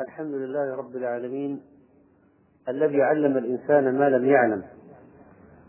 الحمد 0.00 0.34
لله 0.34 0.76
رب 0.76 0.96
العالمين 0.96 1.60
الذي 2.68 3.02
علم 3.02 3.36
الإنسان 3.36 3.98
ما 3.98 4.08
لم 4.08 4.24
يعلم 4.24 4.62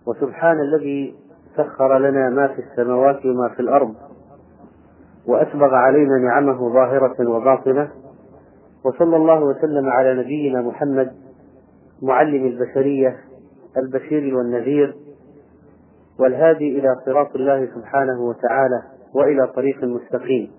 وسبحان 0.08 0.60
الذي 0.60 1.16
سخر 1.58 1.98
لنا 1.98 2.30
ما 2.30 2.48
في 2.48 2.62
السماوات 2.62 3.26
وما 3.26 3.50
في 3.50 3.60
الأرض 3.60 3.96
وأسبغ 5.28 5.74
علينا 5.74 6.18
نعمه 6.18 6.74
ظاهرة 6.74 7.30
وباطنة 7.30 7.92
وصلى 8.86 9.16
الله 9.16 9.44
وسلم 9.44 9.90
على 9.90 10.14
نبينا 10.14 10.62
محمد 10.62 11.14
معلم 12.02 12.46
البشرية 12.48 13.18
البشير 13.78 14.36
والنذير 14.38 14.96
والهادي 16.20 16.80
إلى 16.80 16.96
صراط 17.06 17.36
الله 17.36 17.66
سبحانه 17.76 18.22
وتعالى 18.22 18.84
وإلى 19.14 19.48
طريق 19.48 19.84
مستقيم. 19.84 20.52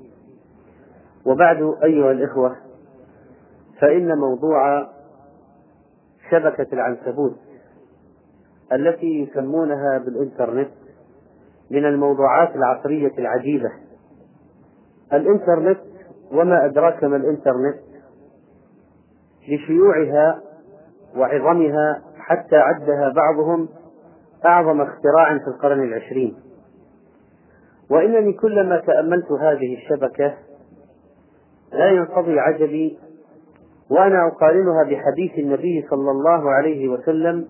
وبعد 1.27 1.75
أيها 1.85 2.13
الإخوة 2.13 2.66
فإن 3.81 4.19
موضوع 4.19 4.87
شبكة 6.31 6.67
العنكبوت 6.73 7.37
التي 8.73 9.07
يسمونها 9.07 9.99
بالإنترنت 9.99 10.71
من 11.71 11.85
الموضوعات 11.85 12.57
العصرية 12.57 13.13
العجيبة. 13.19 13.73
الإنترنت 15.13 15.79
وما 16.33 16.65
أدراك 16.65 17.05
ما 17.05 17.17
الإنترنت 17.17 17.79
لشيوعها 19.49 20.41
وعظمها 21.17 22.03
حتى 22.17 22.57
عدها 22.57 23.13
بعضهم 23.17 23.69
أعظم 24.45 24.81
اختراع 24.81 25.39
في 25.39 25.47
القرن 25.47 25.83
العشرين. 25.83 26.37
وإنني 27.91 28.33
كلما 28.33 28.81
تأملت 28.81 29.33
هذه 29.33 29.77
الشبكة 29.77 30.35
لا 31.73 31.91
ينقضي 31.91 32.41
عجبي 32.41 32.99
وأنا 33.91 34.27
أقارنها 34.27 34.83
بحديث 34.83 35.39
النبي 35.39 35.87
صلى 35.91 36.11
الله 36.11 36.51
عليه 36.51 36.89
وسلم 36.89 37.47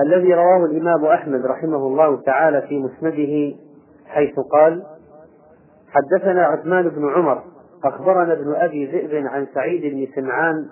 الذي 0.00 0.34
رواه 0.34 0.64
الإمام 0.64 1.04
أحمد 1.04 1.46
رحمه 1.46 1.76
الله 1.76 2.22
تعالى 2.22 2.62
في 2.62 2.78
مسنده 2.78 3.56
حيث 4.06 4.34
قال 4.52 4.82
حدثنا 5.90 6.44
عثمان 6.44 6.88
بن 6.88 7.08
عمر 7.08 7.42
أخبرنا 7.84 8.32
ابن 8.32 8.54
أبي 8.54 8.86
ذئب 8.86 9.26
عن 9.26 9.46
سعيد 9.54 9.94
بن 9.94 10.06
سمعان 10.14 10.66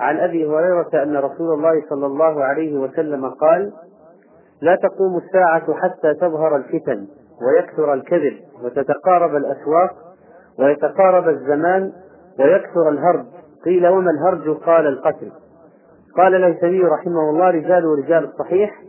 عن 0.00 0.16
أبي 0.16 0.46
هريرة 0.46 1.02
أن 1.02 1.16
رسول 1.16 1.52
الله 1.54 1.82
صلى 1.90 2.06
الله 2.06 2.44
عليه 2.44 2.78
وسلم 2.78 3.26
قال 3.30 3.72
لا 4.62 4.76
تقوم 4.76 5.16
الساعة 5.16 5.74
حتى 5.74 6.14
تظهر 6.14 6.56
الفتن 6.56 7.06
ويكثر 7.46 7.94
الكذب 7.94 8.36
وتتقارب 8.64 9.36
الأسواق 9.36 9.90
ويتقارب 10.58 11.28
الزمان 11.28 11.92
ويكثر 12.38 12.88
الهرج 12.88 13.26
قيل 13.64 13.88
وما 13.88 14.10
الهرج؟ 14.10 14.56
قال 14.56 14.86
القتل. 14.86 15.32
قال 16.16 16.34
الهيثمي 16.34 16.84
رحمه 16.84 17.30
الله 17.30 17.50
رجال 17.50 17.84
رجال 17.84 18.24
الصحيح 18.24 18.82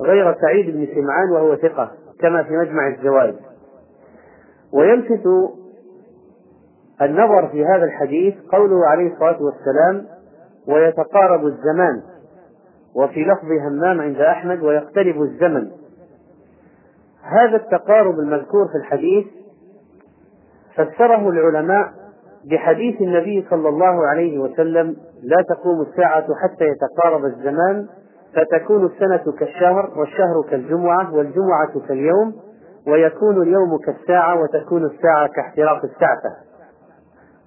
غير 0.00 0.34
سعيد 0.40 0.76
بن 0.76 0.86
سمعان 0.86 1.30
وهو 1.32 1.56
ثقة 1.56 1.90
كما 2.20 2.42
في 2.42 2.56
مجمع 2.56 2.88
الزوائد. 2.88 3.36
ويلفت 4.72 5.26
النظر 7.02 7.48
في 7.48 7.64
هذا 7.64 7.84
الحديث 7.84 8.34
قوله 8.52 8.86
عليه 8.86 9.12
الصلاة 9.12 9.38
والسلام 9.42 10.06
ويتقارب 10.68 11.46
الزمان 11.46 12.02
وفي 12.94 13.24
لفظ 13.24 13.66
همام 13.66 14.00
عند 14.00 14.20
أحمد 14.20 14.62
ويقترب 14.62 15.22
الزمن 15.22 15.70
هذا 17.22 17.56
التقارب 17.56 18.18
المذكور 18.18 18.68
في 18.68 18.78
الحديث 18.78 19.26
فسره 20.74 21.28
العلماء 21.30 21.92
بحديث 22.50 23.00
النبي 23.00 23.46
صلى 23.50 23.68
الله 23.68 24.06
عليه 24.06 24.38
وسلم 24.38 24.96
لا 25.22 25.44
تقوم 25.48 25.80
الساعة 25.80 26.26
حتى 26.42 26.64
يتقارب 26.64 27.24
الزمان 27.24 27.86
فتكون 28.34 28.86
السنة 28.86 29.32
كالشهر 29.38 29.90
والشهر 29.96 30.42
كالجمعة 30.50 31.14
والجمعة 31.14 31.80
كاليوم 31.88 32.32
ويكون 32.88 33.42
اليوم 33.42 33.78
كالساعة 33.86 34.42
وتكون 34.42 34.84
الساعة 34.84 35.28
كاحتراق 35.28 35.84
السعفة 35.84 36.46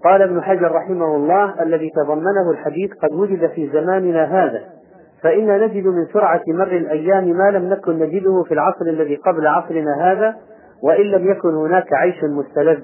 قال 0.03 0.21
ابن 0.21 0.41
حجر 0.41 0.71
رحمه 0.71 1.15
الله 1.15 1.63
الذي 1.63 1.89
تضمنه 1.95 2.51
الحديث 2.51 2.91
قد 2.93 3.13
وجد 3.13 3.47
في 3.47 3.69
زماننا 3.73 4.23
هذا 4.23 4.61
فإنا 5.23 5.67
نجد 5.67 5.87
من 5.87 6.05
سرعة 6.13 6.41
مر 6.47 6.71
الأيام 6.71 7.29
ما 7.29 7.51
لم 7.51 7.69
نكن 7.69 7.99
نجده 7.99 8.43
في 8.43 8.53
العصر 8.53 8.85
الذي 8.85 9.15
قبل 9.15 9.47
عصرنا 9.47 10.11
هذا 10.11 10.35
وإن 10.83 11.05
لم 11.05 11.31
يكن 11.31 11.55
هناك 11.55 11.93
عيش 11.93 12.23
مستلذ. 12.23 12.79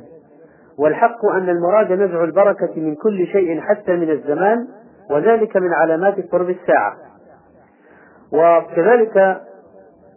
والحق 0.79 1.25
أن 1.25 1.49
المراد 1.49 1.91
نزع 1.91 2.23
البركة 2.23 2.73
من 2.75 2.95
كل 2.95 3.27
شيء 3.27 3.61
حتى 3.61 3.91
من 3.95 4.09
الزمان 4.09 4.67
وذلك 5.11 5.57
من 5.57 5.73
علامات 5.73 6.31
قرب 6.31 6.49
الساعة. 6.49 6.93
وكذلك 8.33 9.41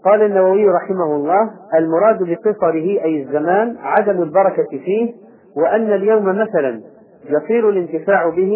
قال 0.05 0.23
النووي 0.23 0.69
رحمه 0.69 1.17
الله 1.17 1.51
المراد 1.75 2.23
بقصره 2.23 3.05
أي 3.05 3.23
الزمان 3.23 3.77
عدم 3.81 4.23
البركة 4.23 4.79
فيه 4.85 5.13
وأن 5.57 5.93
اليوم 5.93 6.25
مثلا 6.25 6.81
يصير 7.25 7.69
الانتفاع 7.69 8.29
به 8.29 8.53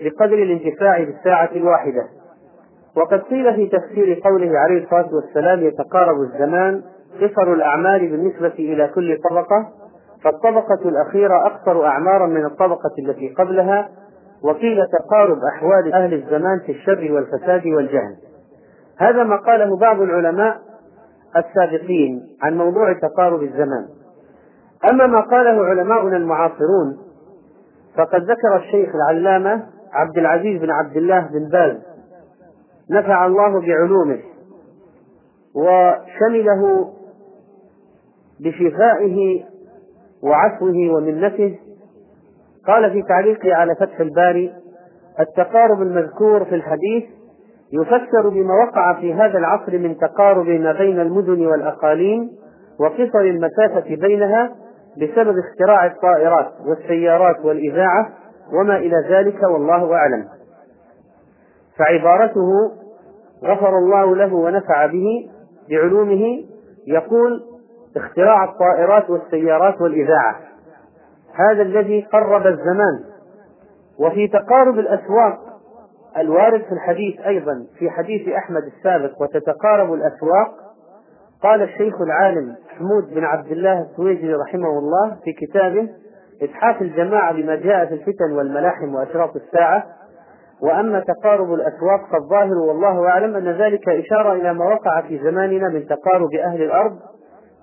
بقدر 0.00 0.34
الانتفاع 0.42 1.04
بالساعة 1.04 1.50
الواحدة. 1.56 2.02
وقد 2.96 3.20
قيل 3.20 3.54
في 3.54 3.66
تفسير 3.66 4.20
قوله 4.24 4.58
عليه 4.58 4.84
الصلاة 4.84 5.08
والسلام 5.14 5.62
يتقارب 5.62 6.20
الزمان 6.20 6.82
قصر 7.20 7.52
الأعمال 7.52 8.08
بالنسبة 8.08 8.54
إلى 8.58 8.88
كل 8.94 9.18
طبقة 9.30 9.68
فالطبقة 10.24 10.88
الأخيرة 10.88 11.46
أقصر 11.46 11.86
أعمارا 11.86 12.26
من 12.26 12.44
الطبقة 12.44 12.90
التي 12.98 13.28
قبلها 13.28 13.88
وقيل 14.42 14.86
تقارب 14.86 15.38
أحوال 15.54 15.92
أهل 15.94 16.14
الزمان 16.14 16.60
في 16.66 16.72
الشر 16.72 17.12
والفساد 17.12 17.66
والجهل. 17.66 18.16
هذا 18.98 19.24
ما 19.24 19.36
قاله 19.36 19.76
بعض 19.76 20.00
العلماء 20.00 20.58
السابقين 21.36 22.22
عن 22.42 22.56
موضوع 22.56 22.92
تقارب 22.92 23.42
الزمان. 23.42 23.88
أما 24.90 25.06
ما 25.06 25.20
قاله 25.20 25.64
علماؤنا 25.64 26.16
المعاصرون 26.16 26.98
فقد 27.96 28.22
ذكر 28.22 28.56
الشيخ 28.56 28.88
العلامة 28.94 29.66
عبد 29.92 30.18
العزيز 30.18 30.60
بن 30.60 30.70
عبد 30.70 30.96
الله 30.96 31.20
بن 31.20 31.48
باز 31.52 31.76
نفع 32.90 33.26
الله 33.26 33.60
بعلومه 33.60 34.18
وشمله 35.54 36.92
بشفائه 38.40 39.44
وعفوه 40.22 40.94
ومنته 40.96 41.58
قال 42.66 42.90
في 42.92 43.02
تعليقه 43.02 43.54
على 43.54 43.74
فتح 43.74 44.00
الباري 44.00 44.52
التقارب 45.20 45.82
المذكور 45.82 46.44
في 46.44 46.54
الحديث 46.54 47.04
يفسر 47.72 48.28
بما 48.28 48.54
وقع 48.54 49.00
في 49.00 49.14
هذا 49.14 49.38
العصر 49.38 49.78
من 49.78 49.96
تقارب 49.96 50.46
ما 50.46 50.72
بين 50.72 51.00
المدن 51.00 51.46
والأقاليم 51.46 52.30
وقصر 52.80 53.20
المسافة 53.20 53.96
بينها 53.96 54.50
بسبب 54.96 55.34
اختراع 55.38 55.86
الطائرات 55.86 56.52
والسيارات 56.66 57.44
والإذاعة 57.44 58.08
وما 58.52 58.76
إلى 58.76 58.96
ذلك 59.10 59.42
والله 59.42 59.94
أعلم. 59.94 60.24
فعبارته 61.78 62.48
غفر 63.44 63.78
الله 63.78 64.16
له 64.16 64.34
ونفع 64.34 64.86
به 64.86 65.30
بعلومه 65.70 66.44
يقول 66.86 67.42
اختراع 67.96 68.44
الطائرات 68.44 69.10
والسيارات 69.10 69.80
والإذاعة. 69.80 70.36
هذا 71.34 71.62
الذي 71.62 72.06
قرب 72.12 72.46
الزمان. 72.46 73.04
وفي 73.98 74.28
تقارب 74.28 74.78
الأسواق 74.78 75.38
الوارد 76.16 76.62
في 76.62 76.72
الحديث 76.72 77.20
أيضا 77.20 77.66
في 77.78 77.90
حديث 77.90 78.28
أحمد 78.28 78.62
السابق 78.62 79.22
وتتقارب 79.22 79.92
الأسواق 79.92 80.48
قال 81.42 81.62
الشيخ 81.62 82.00
العالم 82.00 82.54
حمود 82.68 83.14
بن 83.14 83.24
عبد 83.24 83.52
الله 83.52 83.80
السويجري 83.80 84.34
رحمه 84.34 84.78
الله 84.78 85.16
في 85.24 85.32
كتابه 85.32 85.88
إتحاف 86.42 86.82
الجماعة 86.82 87.32
بما 87.32 87.54
جاء 87.54 87.86
في 87.86 87.94
الفتن 87.94 88.32
والملاحم 88.36 88.94
وأشراط 88.94 89.36
الساعة. 89.36 89.84
وأما 90.62 91.00
تقارب 91.00 91.54
الأسواق 91.54 92.00
فالظاهر 92.12 92.58
والله 92.68 93.08
أعلم 93.08 93.36
أن 93.36 93.48
ذلك 93.48 93.88
إشارة 93.88 94.32
إلى 94.32 94.54
ما 94.54 94.64
وقع 94.64 95.00
في 95.00 95.18
زماننا 95.18 95.68
من 95.68 95.86
تقارب 95.86 96.34
أهل 96.34 96.62
الأرض 96.62 96.98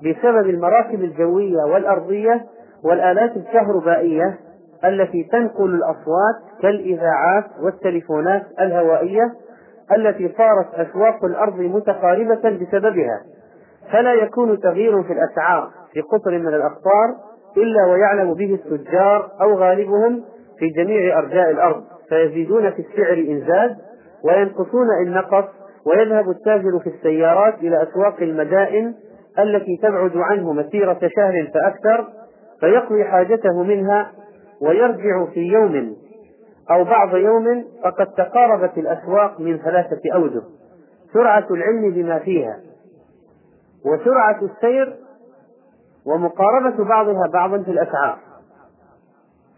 بسبب 0.01 0.49
المراكب 0.49 1.03
الجوية 1.03 1.63
والأرضية 1.63 2.45
والآلات 2.83 3.37
الكهربائية 3.37 4.37
التي 4.85 5.23
تنقل 5.31 5.75
الأصوات 5.75 6.35
كالإذاعات 6.61 7.43
والتليفونات 7.63 8.43
الهوائية 8.59 9.33
التي 9.95 10.33
صارت 10.37 10.73
أسواق 10.89 11.25
الأرض 11.25 11.59
متقاربة 11.59 12.35
بسببها. 12.49 13.21
فلا 13.91 14.13
يكون 14.13 14.59
تغيير 14.59 15.03
في 15.03 15.13
الأسعار 15.13 15.69
في 15.93 16.01
قطر 16.01 16.31
من 16.31 16.47
الأقطار 16.47 17.15
إلا 17.57 17.85
ويعلم 17.91 18.33
به 18.33 18.53
التجار 18.53 19.31
أو 19.41 19.53
غالبهم 19.53 20.23
في 20.59 20.67
جميع 20.67 21.19
أرجاء 21.19 21.51
الأرض. 21.51 21.83
فيزيدون 22.09 22.69
في 22.71 22.79
السعر 22.79 23.13
إن 23.17 23.43
زاد 23.47 23.75
وينقصون 24.25 24.87
إن 25.01 25.13
نقص 25.13 25.45
ويذهب 25.85 26.29
التاجر 26.29 26.79
في 26.79 26.89
السيارات 26.89 27.53
إلى 27.53 27.83
أسواق 27.83 28.21
المدائن 28.21 28.93
التي 29.39 29.77
تبعد 29.77 30.11
عنه 30.15 30.53
مسيرة 30.53 30.99
شهر 31.15 31.51
فأكثر 31.53 32.07
فيقضي 32.59 33.03
حاجته 33.03 33.63
منها 33.63 34.11
ويرجع 34.61 35.25
في 35.33 35.39
يوم 35.39 35.95
أو 36.71 36.83
بعض 36.83 37.15
يوم 37.15 37.65
فقد 37.83 38.07
تقاربت 38.07 38.77
الأسواق 38.77 39.39
من 39.39 39.57
ثلاثة 39.57 40.01
أوجه. 40.13 40.41
سرعة 41.13 41.47
العلم 41.51 41.91
بما 41.91 42.19
فيها. 42.19 42.59
وسرعة 43.85 44.39
السير 44.41 44.95
ومقاربة 46.05 46.83
بعضها 46.83 47.27
بعضا 47.33 47.63
في 47.63 47.71
الأسعار. 47.71 48.17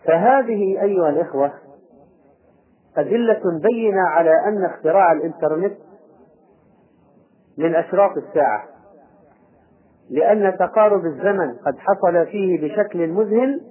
فهذه 0.05 0.81
أيها 0.81 1.09
الإخوة 1.09 1.51
أدلة 2.97 3.41
بينة 3.63 4.01
على 4.01 4.31
أن 4.47 4.65
اختراع 4.65 5.11
الإنترنت 5.11 5.77
من 7.57 7.75
أشراط 7.75 8.17
الساعة. 8.17 8.63
لأن 10.09 10.57
تقارب 10.59 11.05
الزمن 11.05 11.53
قد 11.65 11.77
حصل 11.77 12.25
فيه 12.25 12.61
بشكل 12.61 13.07
مذهل 13.07 13.61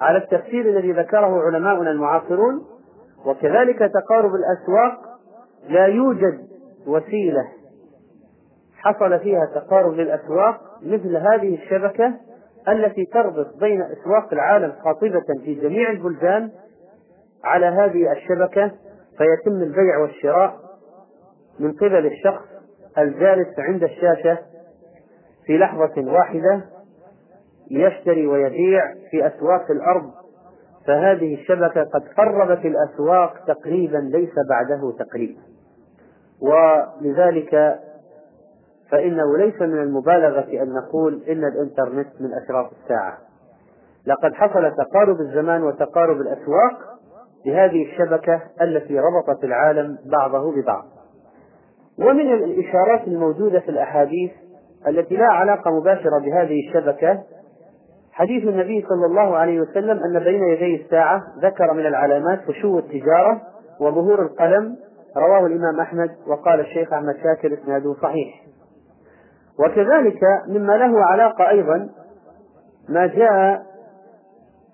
على 0.00 0.18
التفسير 0.18 0.70
الذي 0.70 0.92
ذكره 0.92 1.42
علماؤنا 1.42 1.90
المعاصرون 1.90 2.64
وكذلك 3.26 3.78
تقارب 3.78 4.30
الأسواق 4.34 4.98
لا 5.68 5.86
يوجد 5.86 6.38
وسيلة 6.86 7.48
حصل 8.76 9.18
فيها 9.18 9.46
تقارب 9.54 9.92
للأسواق 9.92 10.60
مثل 10.82 11.16
هذه 11.16 11.54
الشبكة 11.54 12.14
التي 12.68 13.04
تربط 13.04 13.56
بين 13.60 13.82
أسواق 13.82 14.32
العالم 14.32 14.72
قاطبة 14.84 15.24
في 15.44 15.54
جميع 15.54 15.90
البلدان 15.90 16.50
على 17.44 17.66
هذه 17.66 18.12
الشبكة 18.12 18.72
فيتم 19.18 19.62
البيع 19.62 19.98
والشراء 19.98 20.56
من 21.60 21.72
قبل 21.72 22.06
الشخص 22.06 22.44
الجالس 22.98 23.58
عند 23.58 23.82
الشاشة 23.82 24.38
في 25.48 25.58
لحظة 25.58 26.12
واحدة 26.12 26.64
يشتري 27.70 28.26
ويبيع 28.26 28.94
في 29.10 29.26
أسواق 29.26 29.70
الأرض 29.70 30.10
فهذه 30.86 31.34
الشبكة 31.34 31.84
قد 31.84 32.02
قربت 32.16 32.64
الأسواق 32.64 33.44
تقريبا 33.46 33.96
ليس 33.96 34.32
بعده 34.50 34.92
تقريب 34.98 35.36
ولذلك 36.40 37.78
فإنه 38.90 39.36
ليس 39.38 39.62
من 39.62 39.78
المبالغة 39.82 40.62
أن 40.62 40.72
نقول 40.72 41.22
إن 41.28 41.44
الإنترنت 41.44 42.08
من 42.20 42.34
أشراط 42.34 42.70
الساعة. 42.82 43.18
لقد 44.06 44.34
حصل 44.34 44.74
تقارب 44.76 45.20
الزمان 45.20 45.62
وتقارب 45.62 46.20
الأسواق 46.20 46.78
بهذه 47.44 47.92
الشبكة 47.92 48.40
التي 48.62 48.98
ربطت 48.98 49.44
العالم 49.44 49.98
بعضه 50.12 50.52
ببعض. 50.52 50.84
ومن 51.98 52.32
الإشارات 52.32 53.08
الموجودة 53.08 53.60
في 53.60 53.68
الأحاديث 53.68 54.30
التي 54.86 55.16
لا 55.16 55.26
علاقة 55.26 55.70
مباشرة 55.70 56.18
بهذه 56.18 56.68
الشبكة 56.68 57.22
حديث 58.12 58.44
النبي 58.44 58.86
صلى 58.88 59.06
الله 59.06 59.36
عليه 59.36 59.60
وسلم 59.60 59.98
أن 60.04 60.18
بين 60.24 60.42
يدي 60.42 60.82
الساعة 60.84 61.22
ذكر 61.42 61.72
من 61.74 61.86
العلامات 61.86 62.40
فشو 62.40 62.78
التجارة 62.78 63.40
وظهور 63.80 64.22
القلم 64.22 64.76
رواه 65.16 65.46
الإمام 65.46 65.80
أحمد 65.80 66.10
وقال 66.26 66.60
الشيخ 66.60 66.92
أحمد 66.92 67.14
شاكر 67.22 67.54
إسناده 67.54 67.94
صحيح. 68.02 68.42
وكذلك 69.58 70.20
مما 70.48 70.72
له 70.72 71.04
علاقة 71.04 71.48
أيضا 71.48 71.88
ما 72.88 73.06
جاء 73.06 73.62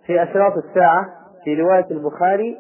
في 0.07 0.23
أشراط 0.23 0.53
الساعة 0.57 1.07
في 1.45 1.55
رواية 1.55 1.87
البخاري 1.91 2.59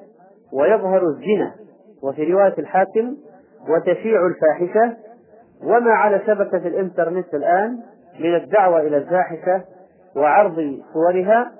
ويظهر 0.52 1.02
الزنا 1.02 1.54
وفي 2.02 2.32
رواية 2.32 2.54
الحاكم 2.58 3.16
وتشيع 3.68 4.26
الفاحشة 4.26 4.96
وما 5.64 5.90
على 5.90 6.20
شبكة 6.26 6.66
الإنترنت 6.66 7.34
الآن 7.34 7.78
من 8.20 8.34
الدعوة 8.34 8.80
إلى 8.80 8.96
الفاحشة 8.96 9.62
وعرض 10.16 10.78
صورها 10.92 11.52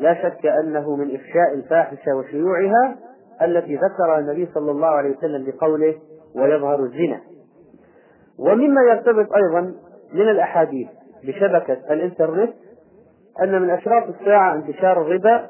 لا 0.00 0.14
شك 0.14 0.46
أنه 0.46 0.96
من 0.96 1.14
إفشاء 1.14 1.54
الفاحشة 1.54 2.16
وشيوعها 2.16 2.96
التي 3.42 3.76
ذكرها 3.76 4.18
النبي 4.18 4.48
صلى 4.54 4.70
الله 4.70 4.86
عليه 4.88 5.16
وسلم 5.16 5.44
بقوله 5.44 5.94
ويظهر 6.36 6.80
الزنا. 6.80 7.20
ومما 8.38 8.82
يرتبط 8.82 9.32
أيضا 9.32 9.74
من 10.14 10.28
الأحاديث 10.28 10.88
بشبكة 11.24 11.76
الإنترنت 11.90 12.52
أن 13.42 13.62
من 13.62 13.70
أشراط 13.70 14.08
الساعة 14.08 14.54
انتشار 14.54 15.02
الربا 15.02 15.46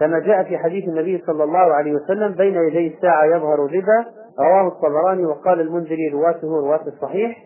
كما 0.00 0.18
جاء 0.18 0.42
في 0.42 0.58
حديث 0.58 0.84
النبي 0.84 1.22
صلى 1.26 1.44
الله 1.44 1.74
عليه 1.74 1.92
وسلم 1.94 2.32
بين 2.32 2.54
يدي 2.54 2.94
الساعة 2.94 3.24
يظهر 3.24 3.54
الربا 3.54 4.06
رواه 4.38 4.68
الطبراني 4.68 5.26
وقال 5.26 5.60
المنذري 5.60 6.08
رواته 6.12 6.48
رواة 6.48 6.86
الصحيح 6.86 7.44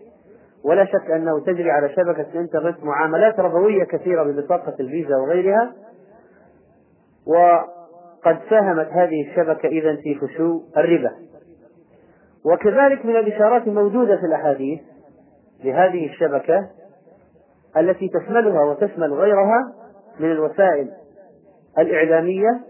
ولا 0.65 0.85
شك 0.85 1.11
أنه 1.11 1.41
تجري 1.41 1.71
على 1.71 1.89
شبكة 1.89 2.27
الإنترنت 2.35 2.85
معاملات 2.85 3.41
ربوية 3.41 3.85
كثيرة 3.85 4.23
ببطاقة 4.23 4.75
الفيزا 4.81 5.17
وغيرها 5.17 5.73
وقد 7.27 8.39
ساهمت 8.51 8.89
هذه 8.91 9.31
الشبكة 9.31 9.69
إذا 9.69 9.97
في 9.97 10.15
فشو 10.15 10.61
الربا. 10.77 11.11
وكذلك 12.45 13.07
من 13.07 13.17
الإشارات 13.17 13.67
الموجودة 13.67 14.17
في 14.17 14.27
الأحاديث 14.27 14.81
لهذه 15.65 16.07
الشبكة 16.07 16.69
التي 17.77 18.09
تشملها 18.09 18.63
وتشمل 18.63 19.13
غيرها 19.13 19.73
من 20.21 20.33
الوسائل 20.33 20.91
الإعلامية 21.79 22.61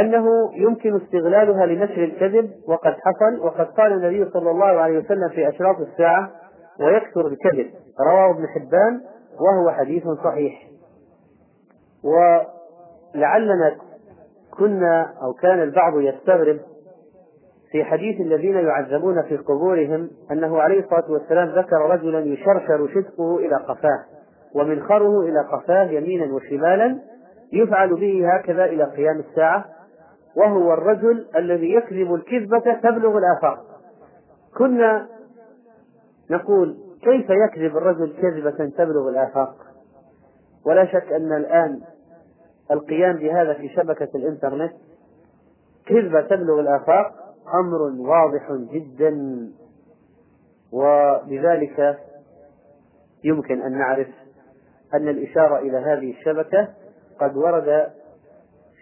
أنه 0.00 0.26
يمكن 0.54 0.96
استغلالها 0.96 1.66
لنشر 1.66 2.04
الكذب 2.04 2.50
وقد 2.68 2.92
حصل 2.92 3.40
وقد 3.40 3.66
قال 3.66 3.92
النبي 3.92 4.30
صلى 4.30 4.50
الله 4.50 4.66
عليه 4.66 4.98
وسلم 4.98 5.28
في 5.28 5.48
أشراط 5.48 5.76
الساعة 5.80 6.30
ويكثر 6.80 7.26
الكذب 7.26 7.70
رواه 8.00 8.30
ابن 8.30 8.46
حبان 8.46 9.00
وهو 9.40 9.70
حديث 9.70 10.08
صحيح. 10.24 10.62
ولعلنا 12.04 13.76
كنا 14.58 15.12
أو 15.22 15.32
كان 15.32 15.62
البعض 15.62 16.00
يستغرب 16.00 16.58
في 17.72 17.84
حديث 17.84 18.20
الذين 18.20 18.54
يعذبون 18.56 19.22
في 19.22 19.36
قبورهم 19.36 20.10
أنه 20.30 20.58
عليه 20.60 20.80
الصلاة 20.80 21.10
والسلام 21.10 21.48
ذكر 21.48 21.76
رجلا 21.76 22.20
يشرشر 22.20 22.88
شدقه 22.94 23.38
إلى 23.38 23.56
قفاه 23.56 24.04
ومنخره 24.54 25.20
إلى 25.20 25.40
قفاه 25.52 25.84
يمينا 25.84 26.34
وشمالا 26.34 26.98
يفعل 27.52 27.94
به 27.94 28.34
هكذا 28.34 28.64
إلى 28.64 28.84
قيام 28.84 29.18
الساعة. 29.18 29.64
وهو 30.36 30.72
الرجل 30.74 31.26
الذي 31.36 31.74
يكذب 31.74 32.14
الكذبة 32.14 32.74
تبلغ 32.82 33.18
الآفاق 33.18 33.64
كنا 34.58 35.08
نقول 36.30 36.76
كيف 37.02 37.30
يكذب 37.30 37.76
الرجل 37.76 38.14
كذبة 38.22 38.70
تبلغ 38.70 39.08
الآفاق 39.08 39.56
ولا 40.66 40.86
شك 40.86 41.12
أن 41.12 41.32
الآن 41.32 41.80
القيام 42.70 43.16
بهذا 43.16 43.54
في 43.54 43.68
شبكة 43.68 44.08
الإنترنت 44.14 44.72
كذبة 45.86 46.20
تبلغ 46.20 46.60
الآفاق 46.60 47.12
أمر 47.54 47.82
واضح 48.08 48.52
جدا 48.52 49.16
وبذلك 50.72 51.98
يمكن 53.24 53.62
أن 53.62 53.78
نعرف 53.78 54.08
أن 54.94 55.08
الإشارة 55.08 55.58
إلى 55.58 55.78
هذه 55.78 56.10
الشبكة 56.10 56.68
قد 57.20 57.36
ورد 57.36 57.90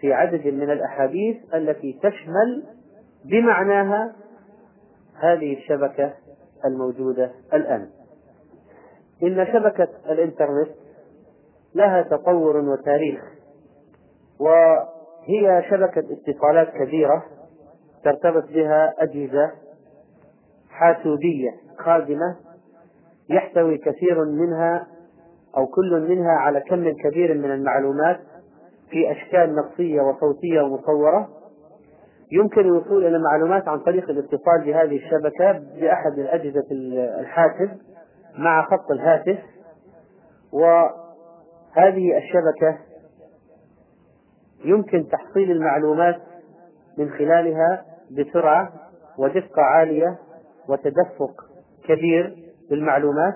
في 0.01 0.13
عدد 0.13 0.47
من 0.47 0.71
الأحاديث 0.71 1.37
التي 1.53 1.99
تشمل 2.03 2.63
بمعناها 3.25 4.15
هذه 5.21 5.57
الشبكة 5.57 6.13
الموجودة 6.65 7.31
الآن. 7.53 7.89
إن 9.23 9.45
شبكة 9.45 9.87
الإنترنت 10.09 10.69
لها 11.75 12.01
تطور 12.01 12.57
وتاريخ 12.57 13.21
وهي 14.39 15.63
شبكة 15.69 16.03
اتصالات 16.11 16.69
كبيرة 16.69 17.23
ترتبط 18.03 18.43
بها 18.49 18.93
أجهزة 18.97 19.51
حاسوبية 20.69 21.51
خادمة 21.77 22.35
يحتوي 23.29 23.77
كثير 23.77 24.25
منها 24.25 24.87
أو 25.57 25.67
كل 25.67 26.07
منها 26.09 26.31
على 26.31 26.61
كم 26.61 26.91
كبير 26.91 27.33
من 27.33 27.51
المعلومات 27.51 28.19
في 28.89 29.11
أشكال 29.11 29.55
نصية 29.55 30.01
وصوتية 30.01 30.61
ومصورة. 30.61 31.29
يمكن 32.31 32.61
الوصول 32.61 33.05
إلى 33.05 33.19
معلومات 33.19 33.67
عن 33.67 33.79
طريق 33.79 34.09
الاتصال 34.09 34.65
بهذه 34.65 34.95
الشبكة 34.95 35.51
بأحد 35.79 36.19
الأجهزة 36.19 36.65
الحاسب 37.19 37.69
مع 38.37 38.61
خط 38.63 38.91
الهاتف. 38.91 39.39
وهذه 40.53 42.17
الشبكة 42.17 42.77
يمكن 44.65 45.07
تحصيل 45.07 45.51
المعلومات 45.51 46.21
من 46.97 47.09
خلالها 47.09 47.85
بسرعة 48.11 48.69
ودقة 49.17 49.61
عالية 49.61 50.17
وتدفق 50.69 51.31
كبير 51.87 52.35
بالمعلومات 52.69 53.35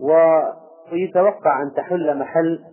ويتوقع 0.00 1.62
أن 1.62 1.72
تحل 1.76 2.18
محل 2.18 2.64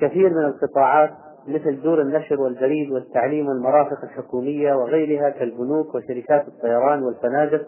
كثير 0.00 0.30
من 0.30 0.44
القطاعات 0.44 1.10
مثل 1.48 1.82
دور 1.82 2.00
النشر 2.00 2.40
والبريد 2.40 2.90
والتعليم 2.90 3.48
والمرافق 3.48 4.04
الحكومية 4.04 4.74
وغيرها 4.74 5.30
كالبنوك 5.30 5.94
وشركات 5.94 6.48
الطيران 6.48 7.02
والفنادق 7.02 7.66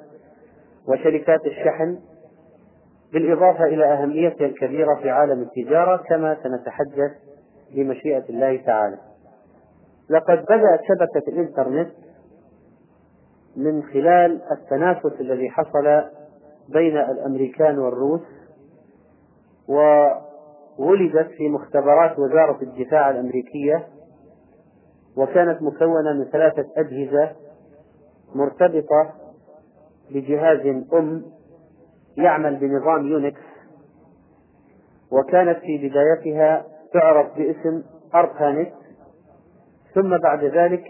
وشركات 0.88 1.46
الشحن 1.46 1.98
بالإضافة 3.12 3.64
إلى 3.64 3.84
أهميتها 3.84 4.46
الكبيرة 4.46 4.94
في 5.02 5.10
عالم 5.10 5.42
التجارة 5.42 5.96
كما 5.96 6.36
سنتحدث 6.42 7.10
بمشيئة 7.74 8.24
الله 8.28 8.56
تعالى. 8.56 8.98
لقد 10.10 10.44
بدأت 10.44 10.80
شبكة 10.88 11.28
الإنترنت 11.28 11.90
من 13.56 13.82
خلال 13.82 14.42
التنافس 14.52 15.20
الذي 15.20 15.50
حصل 15.50 16.02
بين 16.68 16.96
الأمريكان 16.96 17.78
والروس 17.78 18.20
وولدت 20.78 21.30
في 21.36 21.48
مختبرات 21.48 22.18
وزارة 22.18 22.62
الدفاع 22.62 23.10
الأمريكية 23.10 23.86
وكانت 25.16 25.62
مكونة 25.62 26.12
من 26.12 26.24
ثلاثة 26.24 26.66
أجهزة 26.76 27.32
مرتبطة 28.34 29.12
بجهاز 30.10 30.60
أم 30.92 31.24
يعمل 32.16 32.56
بنظام 32.56 33.06
يونكس 33.06 33.40
وكانت 35.10 35.58
في 35.58 35.88
بدايتها 35.88 36.64
تعرف 36.92 37.38
باسم 37.38 37.82
أربانت 38.14 38.72
ثم 39.94 40.18
بعد 40.18 40.44
ذلك 40.44 40.84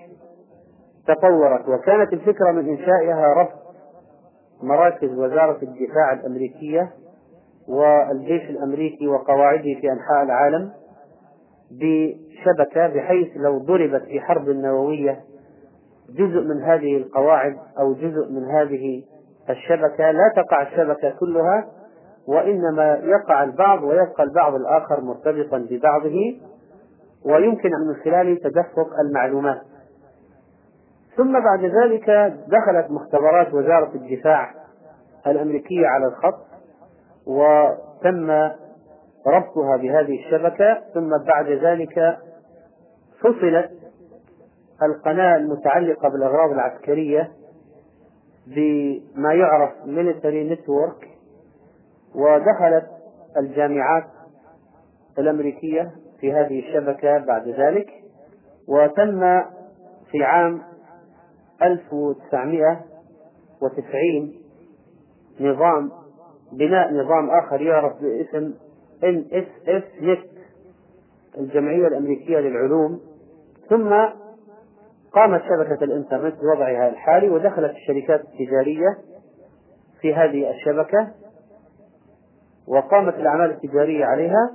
تطورت. 1.07 1.69
وكانت 1.69 2.13
الفكرة 2.13 2.53
من 2.53 2.69
إنشائها 2.69 3.27
ربط 3.35 3.63
مراكز 4.63 5.11
وزارة 5.19 5.59
الدفاع 5.63 6.13
الأمريكية 6.13 6.93
والجيش 7.69 8.51
الأمريكي 8.51 9.07
وقواعده 9.09 9.63
في 9.81 9.93
أنحاء 9.93 10.23
العالم 10.23 10.73
بشبكة 11.71 12.87
بحيث 12.89 13.29
لو 13.37 13.59
ضربت 13.59 14.03
في 14.03 14.21
حرب 14.21 14.49
نووية 14.49 15.21
جزء 16.11 16.41
من 16.41 16.63
هذه 16.63 16.97
القواعد 16.97 17.57
أو 17.79 17.93
جزء 17.95 18.33
من 18.33 18.45
هذه 18.45 19.03
الشبكة. 19.51 20.11
لا 20.11 20.33
تقع 20.37 20.63
الشبكة 20.63 21.11
كلها 21.21 21.67
وإنما 22.29 23.01
يقع 23.05 23.45
البعض 23.45 23.83
ويبقى 23.83 24.23
البعض 24.25 24.55
الآخر 24.55 25.01
مرتبطا 25.01 25.59
ببعضه 25.71 26.41
ويمكن 27.25 27.71
من 27.89 27.95
خلاله 28.05 28.35
تدفق 28.35 28.89
المعلومات. 29.09 29.61
ثم 31.17 31.33
بعد 31.33 31.65
ذلك 31.65 32.11
دخلت 32.49 32.91
مختبرات 32.91 33.55
وزارة 33.55 33.91
الدفاع 33.95 34.55
الأمريكية 35.27 35.87
على 35.87 36.07
الخط 36.07 36.52
وتم 37.27 38.31
ربطها 39.27 39.77
بهذه 39.77 40.19
الشبكة 40.25 40.81
ثم 40.95 41.19
بعد 41.27 41.49
ذلك 41.49 42.19
فصلت 43.21 43.71
القناة 44.83 45.37
المتعلقة 45.37 46.09
بالأغراض 46.09 46.51
العسكرية 46.51 47.33
بما 48.47 49.35
يعرف 49.35 49.71
military 49.87 50.51
network 50.51 51.09
ودخلت 52.15 52.87
الجامعات 53.37 54.05
الأمريكية 55.19 55.91
في 56.21 56.33
هذه 56.33 56.59
الشبكة 56.59 57.19
بعد 57.19 57.49
ذلك 57.49 57.91
وتم 58.69 59.21
في 60.11 60.25
عام 60.25 60.63
1990 61.63 64.35
نظام 65.41 65.91
بناء 66.53 66.93
نظام 66.93 67.31
آخر 67.31 67.61
يعرف 67.61 67.93
باسم 68.03 68.55
NSF 69.03 70.03
NET 70.03 70.27
الجمعية 71.39 71.87
الأمريكية 71.87 72.39
للعلوم. 72.39 73.01
ثم 73.71 73.89
قامت 75.13 75.43
شبكة 75.43 75.85
الإنترنت 75.85 76.35
بوضعها 76.35 76.89
الحالي 76.89 77.29
ودخلت 77.29 77.71
الشركات 77.71 78.21
التجارية 78.21 78.99
في 80.01 80.15
هذه 80.15 80.51
الشبكة 80.51 81.09
وقامت 82.69 83.15
الأعمال 83.15 83.51
التجارية 83.51 84.05
عليها 84.05 84.51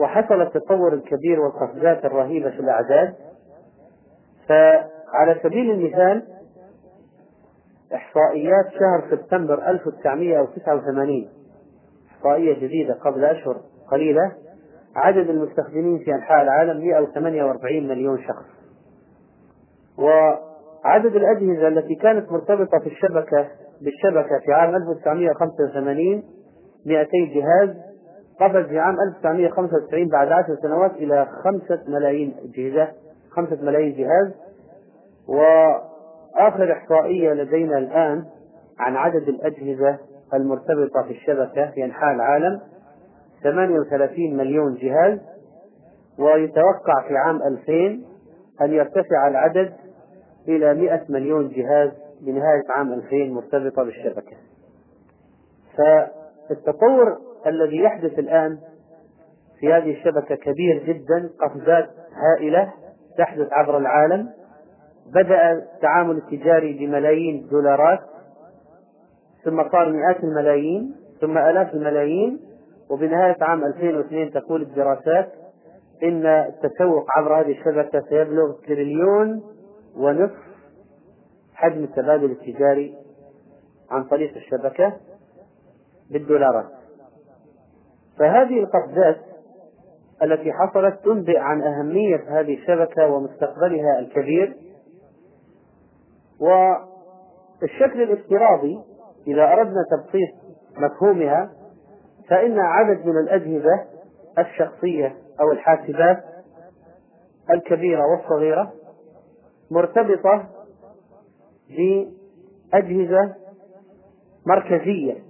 وحصل 0.00 0.42
التطور 0.42 0.94
الكبير 0.94 1.40
والقفزات 1.40 2.04
الرهيبة 2.04 2.50
في 2.50 2.60
الأعداد. 2.60 3.14
فعلى 4.48 5.40
سبيل 5.42 5.70
المثال 5.70 6.33
إحصائيات 7.94 8.66
شهر 8.70 9.10
سبتمبر 9.10 9.70
1989 9.70 11.28
إحصائية 12.10 12.54
جديدة 12.54 12.94
قبل 12.94 13.24
أشهر 13.24 13.60
قليلة. 13.90 14.32
عدد 14.96 15.30
المستخدمين 15.30 15.98
في 15.98 16.14
أنحاء 16.14 16.42
العالم 16.42 16.80
148 16.80 17.88
مليون 17.88 18.18
شخص. 18.22 18.46
وعدد 19.98 21.16
الأجهزة 21.16 21.68
التي 21.68 21.94
كانت 21.94 22.32
مرتبطة 22.32 22.78
في 22.78 22.86
الشبكة 22.86 23.48
بالشبكة 23.82 24.38
في 24.46 24.52
عام 24.52 24.74
1985 24.74 26.22
200 26.86 27.08
جهاز. 27.34 27.76
قفز 28.40 28.66
في 28.68 28.78
عام 28.78 28.96
1995 29.08 30.08
بعد 30.08 30.28
عشر 30.28 30.56
سنوات 30.62 30.92
إلى 30.92 31.26
خمسة 31.44 31.82
ملايين 31.88 32.34
أجهزة 32.44 32.88
خمسة 33.30 33.62
ملايين 33.62 33.96
جهاز. 33.96 34.34
وآخر 36.34 36.72
إحصائية 36.72 37.32
لدينا 37.32 37.78
الآن 37.78 38.24
عن 38.78 38.96
عدد 38.96 39.28
الأجهزة 39.28 39.98
المرتبطة 40.34 41.02
في 41.02 41.10
الشبكة 41.10 41.70
في 41.70 41.84
أنحاء 41.84 42.14
العالم 42.14 42.60
38 43.42 44.36
مليون 44.36 44.74
جهاز 44.74 45.18
ويتوقع 46.18 47.08
في 47.08 47.16
عام 47.16 47.42
2000 47.42 47.74
أن 48.62 48.72
يرتفع 48.72 49.28
العدد 49.28 49.72
إلى 50.48 50.74
100 50.74 51.04
مليون 51.08 51.48
جهاز 51.48 51.90
بنهاية 52.20 52.62
عام 52.76 52.92
2000 52.92 53.16
مرتبطة 53.16 53.82
بالشبكة. 53.82 54.36
فالتطور 55.76 57.18
الذي 57.46 57.76
يحدث 57.76 58.18
الآن 58.18 58.58
في 59.60 59.72
هذه 59.72 59.90
الشبكة 59.90 60.34
كبير 60.34 60.84
جدا 60.86 61.30
قفزات 61.40 61.90
هائلة 62.14 62.72
تحدث 63.18 63.48
عبر 63.52 63.78
العالم. 63.78 64.28
بدأ 65.06 65.52
التعامل 65.52 66.16
التجاري 66.16 66.72
بملايين 66.72 67.44
الدولارات 67.44 68.00
ثم 69.44 69.68
صار 69.72 69.92
مئات 69.92 70.24
الملايين 70.24 70.94
ثم 71.20 71.38
آلاف 71.38 71.74
الملايين 71.74 72.40
وبنهاية 72.90 73.36
عام 73.40 73.64
2002 73.64 74.30
تقول 74.30 74.62
الدراسات 74.62 75.32
إن 76.02 76.26
التسوق 76.26 77.06
عبر 77.16 77.40
هذه 77.40 77.50
الشبكة 77.50 78.00
سيبلغ 78.08 78.52
تريليون 78.66 79.42
ونصف 79.96 80.44
حجم 81.54 81.84
التبادل 81.84 82.30
التجاري 82.30 82.94
عن 83.90 84.04
طريق 84.04 84.36
الشبكة 84.36 84.92
بالدولارات. 86.10 86.70
فهذه 88.18 88.60
القفزات 88.60 89.16
التي 90.22 90.52
حصلت 90.52 91.04
تنبئ 91.04 91.38
عن 91.38 91.62
أهمية 91.62 92.40
هذه 92.40 92.54
الشبكة 92.54 93.06
ومستقبلها 93.06 93.98
الكبير. 93.98 94.56
والشكل 96.40 98.02
الافتراضي 98.02 98.78
إذا 99.26 99.52
أردنا 99.52 99.84
تبسيط 99.90 100.30
مفهومها 100.78 101.50
فإن 102.28 102.58
عدد 102.58 103.06
من 103.06 103.18
الأجهزة 103.18 103.84
الشخصية 104.38 105.16
أو 105.40 105.52
الحاسبات 105.52 106.24
الكبيرة 107.50 108.02
والصغيرة 108.06 108.72
مرتبطة 109.70 110.48
بأجهزة 111.68 113.34
مركزية 114.46 115.24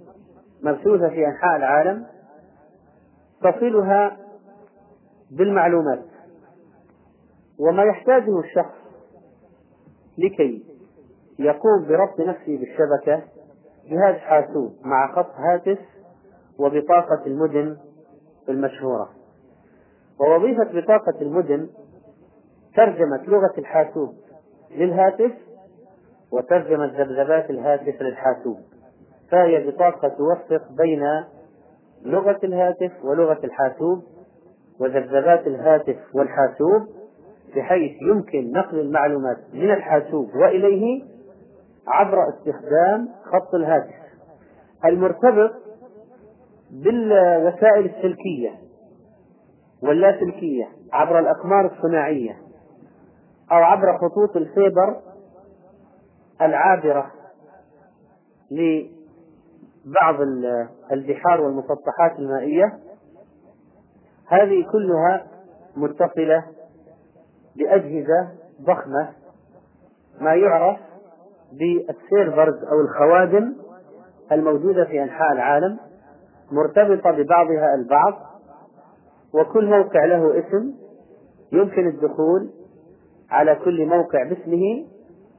مبثوثة 0.63 1.09
في 1.09 1.27
أنحاء 1.27 1.55
العالم 1.55 2.05
تصلها 3.41 4.17
بالمعلومات. 5.31 6.05
وما 7.59 7.83
يحتاجه 7.83 8.39
الشخص 8.39 8.75
لكي 10.17 10.74
يقوم 11.39 11.85
بربط 11.87 12.19
نفسه 12.19 12.57
بالشبكة 12.57 13.23
جهاز 13.89 14.15
حاسوب 14.15 14.73
مع 14.83 15.15
خط 15.15 15.31
هاتف 15.35 15.79
وبطاقة 16.59 17.25
المدن 17.25 17.77
المشهورة. 18.49 19.09
ووظيفة 20.19 20.81
بطاقة 20.81 21.21
المدن 21.21 21.69
ترجمة 22.75 23.23
لغة 23.27 23.53
الحاسوب 23.57 24.13
للهاتف 24.71 25.31
وترجمة 26.31 26.85
ذبذبات 26.85 27.49
الهاتف 27.49 28.01
للحاسوب. 28.01 28.57
فهي 29.31 29.67
بطاقة 29.71 30.07
توفق 30.07 30.71
بين 30.71 31.03
لغة 32.05 32.39
الهاتف 32.43 32.91
ولغة 33.03 33.39
الحاسوب 33.43 34.03
وذبذبات 34.79 35.47
الهاتف 35.47 35.97
والحاسوب 36.15 36.87
بحيث 37.55 37.91
يمكن 38.01 38.51
نقل 38.51 38.79
المعلومات 38.79 39.37
من 39.53 39.71
الحاسوب 39.71 40.35
وإليه 40.35 41.03
عبر 41.87 42.29
استخدام 42.29 43.09
خط 43.23 43.55
الهاتف. 43.55 43.95
المرتبط 44.85 45.51
بالوسائل 46.71 47.85
السلكية 47.85 48.51
واللاسلكية 49.83 50.69
عبر 50.93 51.19
الأقمار 51.19 51.65
الصناعية 51.65 52.37
أو 53.51 53.57
عبر 53.57 53.97
خطوط 53.97 54.35
ال 54.35 54.46
fiber 54.46 55.01
العابرة 56.41 57.11
لبعض 58.51 60.15
البحار 60.91 61.41
والمسطحات 61.41 62.19
المائية. 62.19 62.79
هذه 64.27 64.65
كلها 64.71 65.27
متصلة 65.75 66.45
بأجهزة 67.55 68.29
ضخمة 68.61 69.09
ما 70.21 70.33
يعرف 70.35 70.79
بال 71.53 71.77
servers 71.77 72.63
أو 72.63 72.81
الخوادم 72.81 73.55
الموجودة 74.31 74.85
في 74.85 75.03
أنحاء 75.03 75.31
العالم 75.31 75.77
مرتبطة 76.51 77.11
ببعضها 77.11 77.75
البعض 77.75 78.13
وكل 79.33 79.69
موقع 79.69 80.05
له 80.05 80.39
اسم 80.39 80.73
يمكن 81.51 81.87
الدخول 81.87 82.49
على 83.31 83.55
كل 83.55 83.85
موقع 83.85 84.23
باسمه 84.23 84.85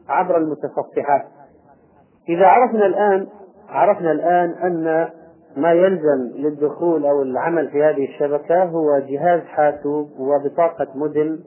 عبر 0.08 0.36
المتصفحات. 0.36 1.24
إذا 2.28 2.46
عرفنا 2.46 2.86
الآن 2.86 3.26
عرفنا 3.68 4.12
الآن 4.12 4.50
أن 4.50 5.08
ما 5.56 5.72
يلزم 5.72 6.36
للدخول 6.36 7.06
أو 7.06 7.22
العمل 7.22 7.70
في 7.70 7.84
هذه 7.84 8.04
الشبكة 8.04 8.64
هو 8.64 8.98
جهاز 8.98 9.40
حاسوب 9.40 10.10
وبطاقة 10.18 10.86
مدن 10.94 11.38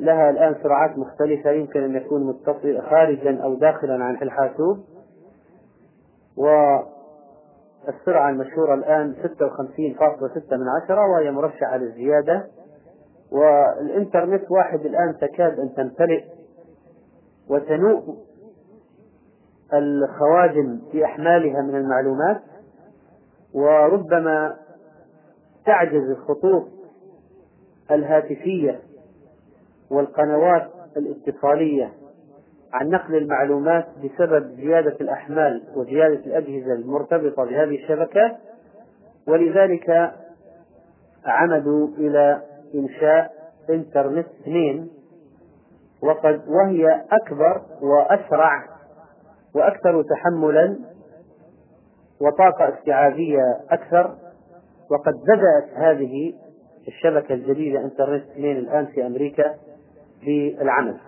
لها 0.00 0.30
الآن 0.30 0.54
سرعات 0.62 0.98
مختلفة 0.98 1.50
يمكن 1.50 1.82
أن 1.82 1.96
يكون 1.96 2.26
متصل 2.26 2.82
خارجا 2.90 3.42
أو 3.42 3.54
داخلا 3.54 4.04
عن 4.04 4.14
الحاسوب. 4.22 4.78
والسرعة 6.36 8.30
المشهورة 8.30 8.74
الآن 8.74 9.14
56.6 9.22 10.56
من 10.56 10.68
عشرة 10.68 11.06
وهي 11.06 11.30
مرشحة 11.30 11.76
للزيادة. 11.76 12.46
والإنترنت 13.32 14.50
واحد 14.50 14.80
الآن 14.80 15.16
تكاد 15.20 15.58
أن 15.58 15.74
تمتلئ 15.74 16.24
وتنوء 17.50 18.16
الخوادم 19.72 20.80
في 20.92 21.04
أحمالها 21.04 21.62
من 21.62 21.74
المعلومات. 21.74 22.40
وربما 23.54 24.56
تعجز 25.66 26.10
الخطوط 26.10 26.68
الهاتفية 27.90 28.80
والقنوات 29.90 30.70
الاتصالية 30.96 31.92
عن 32.72 32.88
نقل 32.88 33.16
المعلومات 33.16 33.86
بسبب 34.04 34.54
زيادة 34.56 34.96
الأحمال 35.00 35.62
وزيادة 35.76 36.26
الأجهزة 36.26 36.72
المرتبطة 36.72 37.44
بهذه 37.44 37.74
الشبكات 37.82 38.36
ولذلك 39.28 40.12
عمدوا 41.24 41.88
إلى 41.98 42.42
إنشاء 42.74 43.32
إنترنت 43.70 44.26
اثنين. 44.40 44.90
وقد 46.02 46.42
وهي 46.48 47.04
أكبر 47.12 47.62
وأسرع 47.82 48.66
وأكثر 49.54 50.02
تحملا 50.02 50.78
وطاقة 52.20 52.78
استيعابية 52.78 53.60
أكثر. 53.70 54.16
وقد 54.90 55.12
بدأت 55.22 55.78
هذه 55.78 56.34
الشبكة 56.88 57.34
الجديدة 57.34 57.80
إنترنت 57.80 58.24
اثنين 58.30 58.56
الآن 58.56 58.86
في 58.86 59.06
أمريكا. 59.06 59.54
بالعمل 60.24 61.00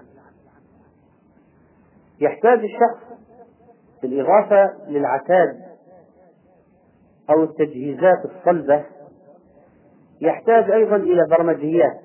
يحتاج 2.20 2.58
الشخص 2.58 3.12
بالإضافة 4.02 4.70
للعتاد 4.88 5.60
أو 7.30 7.42
التجهيزات 7.42 8.24
الصلبة 8.24 8.84
يحتاج 10.20 10.70
أيضا 10.70 10.96
إلى 10.96 11.26
برمجيات 11.30 12.00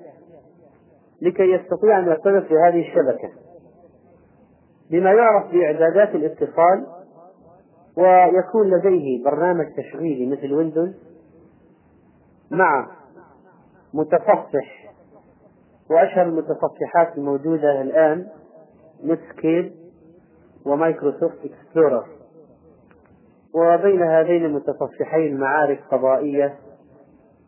لكي 1.22 1.52
يستطيع 1.52 1.98
أن 1.98 2.04
يرتبط 2.04 2.48
في 2.48 2.54
هذه 2.54 2.88
الشبكة. 2.88 3.30
بما 4.90 5.12
يعرف 5.12 5.52
بإعدادات 5.52 6.14
الاتصال 6.14 6.86
ويكون 7.96 8.70
لديه 8.70 9.24
برنامج 9.24 9.66
تشغيلي 9.76 10.26
مثل 10.26 10.54
ويندوز 10.54 10.94
مع 12.50 12.86
متصفح 13.94 14.77
وأشهر 15.90 16.22
المتصفحات 16.22 17.18
الموجودة 17.18 17.80
الآن 17.82 18.26
Netscape 19.04 19.72
و 20.66 20.73
Microsoft 20.73 21.38
Explorer 21.44 22.06
وبين 23.54 24.02
هذين 24.02 24.44
المتصفحين 24.44 25.36
معارك 25.40 25.80
فضائية 25.90 26.54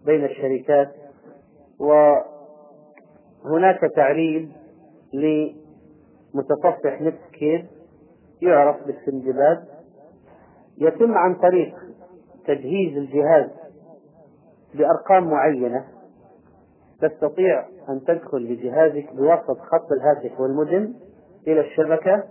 بين 0.07 0.25
الشركات 0.25 0.89
وهناك 3.45 3.81
تعريب 3.97 4.53
لمتصفح 5.13 7.03
Netscape 7.03 7.67
يعرف 8.43 8.77
بالسندباد 8.87 9.65
يتم 10.79 11.13
عن 11.15 11.35
طريق 11.35 11.75
تجهيز 12.47 12.97
الجهاز 12.97 13.51
بأرقام 14.75 15.31
معينة. 15.31 15.85
تستطيع 17.01 17.65
أن 17.89 18.01
تدخل 18.07 18.47
بجهازك 18.47 19.15
بواسطة 19.15 19.55
خط 19.55 19.93
الهاتف 19.93 20.41
والمدن 20.41 20.95
إلى 21.47 21.61
الشبكة 21.61 22.25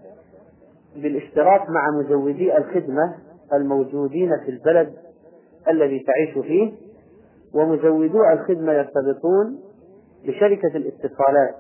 بالاشتراك 0.95 1.69
مع 1.69 1.89
مزودي 1.99 2.58
الخدمة 2.58 3.15
الموجودين 3.53 4.29
في 4.45 4.51
البلد 4.51 4.93
الذي 5.69 5.99
تعيش 5.99 6.45
فيه 6.45 6.71
ومزودو 7.53 8.23
الخدمة 8.34 8.73
يرتبطون 8.73 9.60
بشركة 10.25 10.77
الاتصالات 10.77 11.55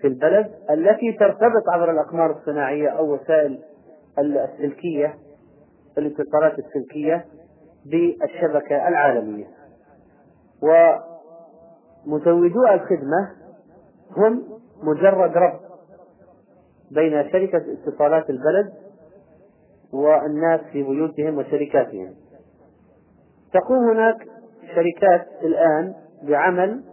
في 0.00 0.06
البلد 0.06 0.50
التي 0.70 1.12
ترتبط 1.12 1.68
عبر 1.68 1.90
الأقمار 1.90 2.30
الصناعية 2.30 2.88
أو 2.88 3.14
وسائل 3.14 3.58
السلكية 4.18 5.14
الاتصالات 5.98 6.58
السلكية 6.58 7.24
بالشبكة 7.86 8.88
العالمية. 8.88 9.46
ومزودو 12.06 12.66
الخدمة 12.66 13.30
هم 14.16 14.44
مجرد 14.82 15.36
ربط 15.36 15.60
بين 16.90 17.30
شركة 17.32 17.62
اتصالات 17.72 18.30
البلد 18.30 18.72
والناس 19.92 20.60
في 20.72 20.82
بيوتهم 20.82 21.38
وشركاتهم. 21.38 22.14
تقوم 23.52 23.90
هناك 23.90 24.16
شركات 24.74 25.26
الآن 25.42 25.94
بعمل 26.22 26.84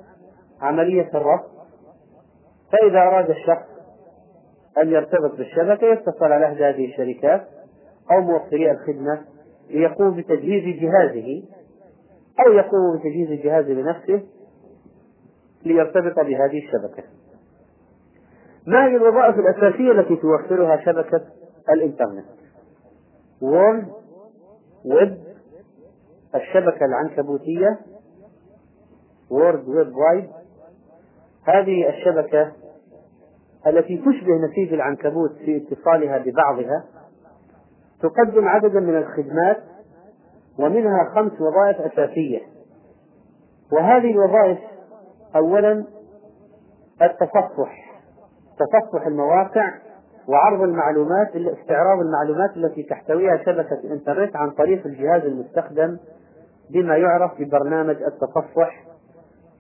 عملية 0.62 1.10
الربط 1.14 1.50
فإذا 2.72 3.00
أراد 3.00 3.30
الشخص 3.30 3.68
أن 4.84 4.90
يرتبط 4.90 5.38
بالشبكة 5.38 5.88
يتصل 5.88 6.26
على 6.32 6.46
هذه 6.46 6.86
الشركات 6.86 7.48
أو 8.12 8.22
موفري 8.22 8.72
الخدمة 8.72 9.22
ليقوم 9.70 10.18
بتجهيز 10.18 10.80
جهازه 10.82 11.44
أو 12.48 12.54
يقوم 12.54 12.98
بتجهيز 12.98 13.32
الجهاز 13.32 13.66
بنفسه 13.66 14.22
ليرتبط 15.66 16.20
بهذه 16.20 16.58
الشبكة. 16.66 17.04
ما 18.68 18.86
هي 18.86 18.96
الوظائف 18.96 19.36
الأساسية 19.36 19.92
التي 19.92 20.16
توفرها 20.16 20.78
شبكة 20.86 21.22
الإنترنت؟ 21.70 22.26
World 23.42 23.88
Web 24.86 25.18
الشبكة 26.36 26.86
العنكبوتية 26.86 27.80
World 29.32 29.68
Web 29.68 29.96
Wide. 29.96 30.30
هذه 31.44 31.90
الشبكة 31.90 32.52
التي 33.68 33.98
تشبه 33.98 34.36
نسيج 34.50 34.74
العنكبوت 34.74 35.32
في 35.32 35.58
اتصالها 35.58 36.18
ببعضها 36.18 36.84
تقدم 38.02 38.48
عددا 38.48 38.80
من 38.80 38.98
الخدمات 38.98 39.58
ومنها 40.60 41.12
خمس 41.16 41.32
وظائف 41.42 41.82
أساسية. 41.82 42.42
وهذه 43.72 44.12
الوظائف 44.12 44.60
أولا 45.36 45.86
التصفح 47.02 47.88
تصفح 48.60 49.08
المواقع 49.08 49.74
وعرض 50.28 50.62
المعلومات 50.62 51.28
استعراض 51.36 52.00
المعلومات 52.00 52.58
التي 52.58 52.84
تحتويها 52.84 53.38
شبكة 53.38 53.80
الإنترنت 53.84 54.36
عن 54.36 54.52
طريق 54.52 54.86
الجهاز 54.86 55.22
المستخدم 55.22 55.98
بما 56.70 56.98
يعرف 56.98 57.32
ببرنامج 57.40 57.96
التصفح 58.04 58.84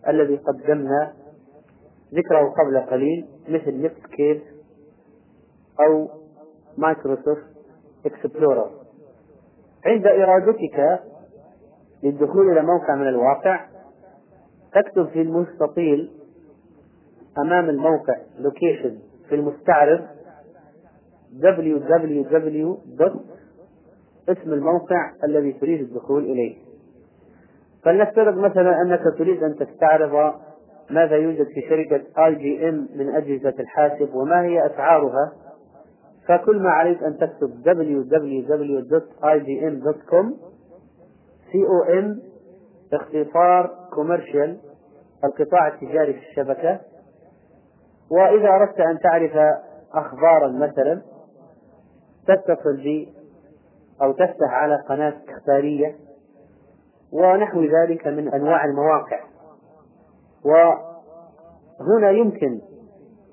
الذي 0.08 0.38
قدمنا 0.38 1.13
ذكره 2.13 2.49
قبل 2.49 2.80
قليل 2.80 3.27
مثل 3.49 3.82
Netscape 3.86 4.41
أو 5.88 6.08
Microsoft 6.77 7.43
Explorer. 8.05 8.71
عند 9.86 10.08
إرادتك 10.08 10.99
للدخول 12.03 12.51
إلى 12.51 12.62
موقع 12.62 12.95
من 12.95 13.08
المواقع 13.07 13.65
تكتب 14.81 15.07
في 15.07 15.21
المستطيل 15.21 16.11
أمام 17.37 17.69
الموقع 17.69 18.15
location 18.39 18.97
في 19.29 19.35
المستعرض 19.35 20.01
www. 21.41 22.77
اسم 24.29 24.53
الموقع 24.53 25.11
الذي 25.23 25.53
تريد 25.53 25.81
الدخول 25.81 26.23
إليه 26.23 26.55
فلنفترض 27.83 28.37
مثلا 28.37 28.81
أنك 28.81 29.03
تريد 29.17 29.43
أن 29.43 29.55
تستعرض 29.55 30.33
ماذا 30.89 31.15
يوجد 31.15 31.45
في 31.45 31.61
شركة 31.69 32.25
IBM 32.25 32.88
من 32.95 33.09
أجهزة 33.09 33.53
الحاسب 33.59 34.15
وما 34.15 34.41
هي 34.41 34.65
أسعارها 34.65 35.31
فكل 36.27 36.59
ما 36.59 36.69
عليك 36.69 37.03
أن 37.03 37.17
تكتب 37.17 37.49
www.ibm.com 37.65 39.07
com 41.51 42.19
اختصار 42.93 43.69
commercial 43.93 44.57
القطاع 45.23 45.67
التجاري 45.67 46.13
في 46.13 46.19
الشبكة. 46.30 46.80
وإذا 48.12 48.49
أردت 48.49 48.80
أن 48.80 48.99
تعرف 48.99 49.32
أخبارا 49.93 50.47
مثلا 50.47 51.01
تتصل 52.27 52.77
بي 52.77 53.13
أو 54.01 54.12
تفتح 54.12 54.49
على 54.49 54.75
قناة 54.89 55.13
إخبارية. 55.30 55.95
ونحو 57.12 57.63
ذلك 57.63 58.08
من 58.08 58.34
أنواع 58.34 58.65
المواقع. 58.65 59.19
وهنا 60.45 62.10
يمكن 62.10 62.62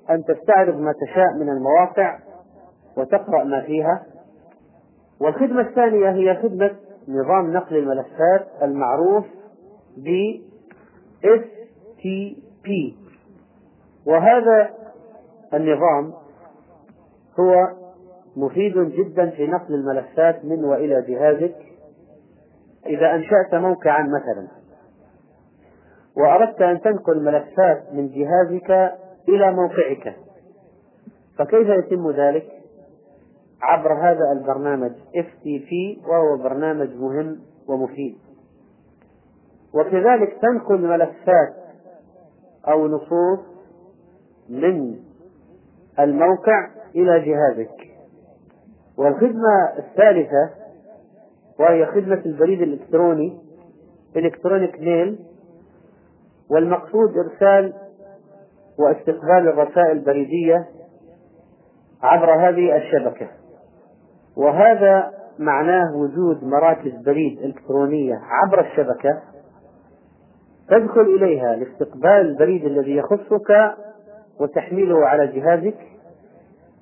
أن 0.09 0.23
تستعرض 0.23 0.77
ما 0.77 0.93
تشاء 1.05 1.33
من 1.33 1.49
المواقع 1.49 2.19
وتقرأ 2.97 3.43
ما 3.43 3.61
فيها. 3.61 4.03
والخدمة 5.21 5.61
الثانية 5.61 6.09
هي 6.09 6.35
خدمة 6.43 6.75
نظام 7.07 7.53
نقل 7.53 7.77
الملفات 7.77 8.47
المعروف 8.61 9.25
ب 9.97 10.09
STP 12.05 12.69
وهذا 14.05 14.69
النظام 15.53 16.13
هو 17.39 17.67
مفيد 18.37 18.73
جدا 18.73 19.29
في 19.29 19.47
نقل 19.47 19.73
الملفات 19.73 20.45
من 20.45 20.65
وإلى 20.65 21.01
جهازك. 21.01 21.55
إذا 22.85 23.15
أنشأت 23.15 23.55
موقعا 23.55 24.03
مثلا 24.03 24.47
وأردت 26.17 26.61
أن 26.61 26.81
تنقل 26.81 27.23
ملفات 27.23 27.93
من 27.93 28.09
جهازك 28.09 28.97
إلى 29.29 29.53
موقعك 29.53 30.15
فكيف 31.37 31.67
يتم 31.67 32.11
ذلك؟ 32.11 32.51
عبر 33.61 33.93
هذا 33.93 34.31
البرنامج 34.31 34.91
FTP 35.15 35.71
وهو 36.07 36.37
برنامج 36.37 36.89
مهم 36.95 37.39
ومفيد. 37.67 38.17
وكذلك 39.73 40.37
تنقل 40.41 40.87
ملفات 40.87 41.64
أو 42.67 42.87
نصوص 42.87 43.39
من 44.49 44.95
الموقع 45.99 46.67
إلى 46.95 47.19
جهازك. 47.19 47.71
والخدمة 48.97 49.77
الثالثة 49.77 50.49
وهي 51.59 51.85
خدمة 51.85 52.21
البريد 52.25 52.61
الإلكتروني 52.61 53.37
إلكترونيك 54.15 54.79
ميل 54.79 55.19
والمقصود 56.49 57.17
إرسال 57.17 57.73
واستقبال 58.79 59.47
الرسائل 59.47 59.91
البريدية 59.91 60.65
عبر 62.03 62.49
هذه 62.49 62.75
الشبكة. 62.77 63.27
وهذا 64.37 65.11
معناه 65.39 65.95
وجود 65.95 66.43
مراكز 66.43 66.91
بريد 67.05 67.39
إلكترونية 67.39 68.15
عبر 68.15 68.59
الشبكة 68.59 69.21
تدخل 70.69 71.01
إليها 71.01 71.55
لاستقبال 71.55 72.09
البريد 72.09 72.65
الذي 72.65 72.95
يخصك 72.95 73.75
وتحميله 74.39 75.07
على 75.07 75.27
جهازك 75.27 75.77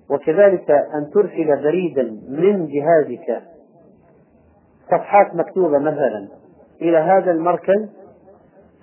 وكذلك 0.09 0.71
أن 0.71 1.09
ترسل 1.13 1.63
بريدا 1.63 2.03
من 2.29 2.67
جهازك 2.67 3.41
صفحات 4.91 5.35
مكتوبة 5.35 5.79
مثلا 5.79 6.27
إلى 6.81 6.97
هذا 6.97 7.31
المركز 7.31 7.89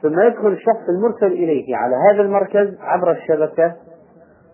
ثم 0.02 0.20
يدخل 0.20 0.48
الشخص 0.48 0.88
المرسل 0.88 1.26
إليه 1.26 1.76
على 1.76 1.96
هذا 2.10 2.22
المركز 2.22 2.76
عبر 2.80 3.10
الشبكة 3.10 3.76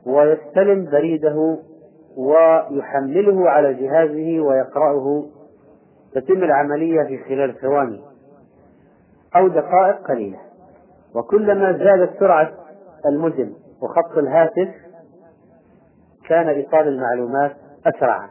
ويستلم 0.06 0.90
بريده 0.90 1.58
ويحمله 2.16 3.50
على 3.50 3.74
جهازه 3.74 4.40
ويقرأه 4.40 5.24
تتم 6.14 6.44
العملية 6.44 7.02
في 7.02 7.18
خلال 7.28 7.60
ثواني. 7.60 8.00
أو 9.36 9.48
دقائق 9.48 10.06
قليلة. 10.08 10.38
وكلما 11.14 11.72
زادت 11.72 12.18
سرعة 12.20 12.52
المدن 13.06 13.52
وخط 13.82 14.18
الهاتف 14.18 14.68
كان 16.28 16.48
إيصال 16.48 16.88
المعلومات 16.88 17.52
أسرع 17.86 18.28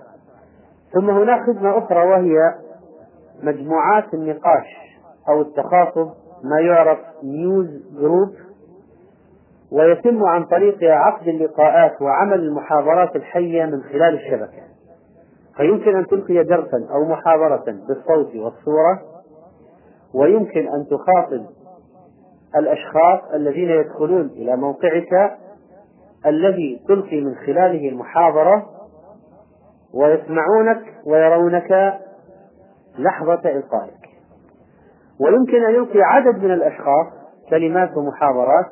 ثم 0.93 1.09
هناك 1.09 1.45
خدمة 1.47 1.77
أخرى 1.77 1.99
وهي 2.07 2.37
مجموعات 3.43 4.13
النقاش 4.13 4.67
أو 5.29 5.41
التخاطب 5.41 6.11
ما 6.43 6.59
يعرف 6.59 6.99
نيوز 7.23 7.67
جروب 7.99 8.29
ويتم 9.71 10.23
عن 10.23 10.45
طريقها 10.45 10.93
عقد 10.93 11.27
اللقاءات 11.27 12.01
وعمل 12.01 12.39
المحاضرات 12.39 13.15
الحية 13.15 13.65
من 13.65 13.83
خلال 13.83 14.13
الشبكة. 14.15 14.63
فيمكن 15.57 15.95
أن 15.95 16.05
تلقي 16.07 16.43
درسا 16.43 16.87
أو 16.91 17.05
محاضرة 17.05 17.65
بالصوت 17.87 18.35
والصورة 18.35 19.14
ويمكن 20.15 20.67
أن 20.67 20.85
تخاطب 20.85 21.45
الأشخاص 22.55 23.19
الذين 23.33 23.69
يدخلون 23.69 24.25
إلى 24.25 24.55
موقعك 24.55 25.37
الذي 26.25 26.81
تلقي 26.87 27.21
من 27.21 27.35
خلاله 27.35 27.89
المحاضرة 27.89 28.65
ويسمعونك 29.93 30.81
ويرونك 31.05 31.99
لحظة 32.99 33.49
إلقائك. 33.49 34.09
ويمكن 35.19 35.65
أن 35.65 35.75
يلقي 35.75 35.99
عدد 36.01 36.43
من 36.43 36.51
الأشخاص 36.51 37.07
كلمات 37.49 37.97
ومحاضرات 37.97 38.65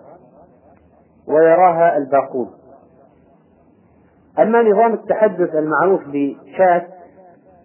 ويراها 1.28 1.98
الباقون. 1.98 2.50
أما 4.40 4.62
نظام 4.62 4.94
التحدث 4.94 5.56
المعروف 5.56 6.02
بشات 6.08 6.88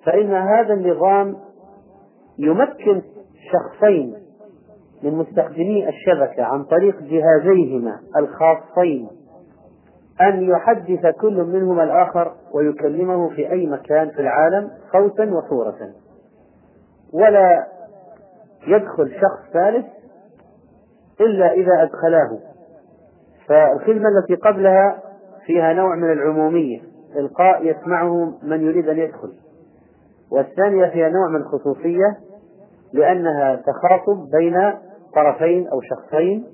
فإن 0.07 0.35
هذا 0.35 0.75
النظام 0.75 1.37
يمكن 2.39 3.03
شخصين 3.53 4.15
من 5.03 5.15
مستخدمي 5.15 5.89
الشبكة 5.89 6.43
عن 6.43 6.65
طريق 6.65 7.03
جهازيهما 7.03 8.01
الخاصين 8.17 9.09
أن 10.21 10.43
يحدث 10.43 11.07
كل 11.21 11.45
منهما 11.45 11.85
الآخر 11.85 12.33
ويكلمه 12.55 13.29
في 13.29 13.51
أي 13.51 13.67
مكان 13.67 14.11
في 14.11 14.21
العالم 14.21 14.71
صوتا 14.93 15.25
وصورة 15.25 15.93
ولا 17.13 17.67
يدخل 18.67 19.11
شخص 19.11 19.53
ثالث 19.53 19.87
إلا 21.21 21.53
إذا 21.53 21.83
أدخلاه. 21.83 22.39
فالخدمة 23.47 24.09
التي 24.09 24.35
قبلها 24.35 25.03
فيها 25.47 25.73
نوع 25.73 25.95
من 25.95 26.13
العمومية 26.13 26.81
إلقاء 27.17 27.67
يسمعه 27.67 28.39
من 28.43 28.61
يريد 28.61 28.89
أن 28.89 28.99
يدخل. 28.99 29.33
والثانية 30.33 30.87
فيها 30.87 31.09
نوع 31.09 31.29
من 31.29 31.37
الخصوصية 31.37 32.17
لأنها 32.93 33.57
تخاطب 33.57 34.31
بين 34.31 34.73
طرفين 35.15 35.69
أو 35.69 35.81
شخصين 35.81 36.47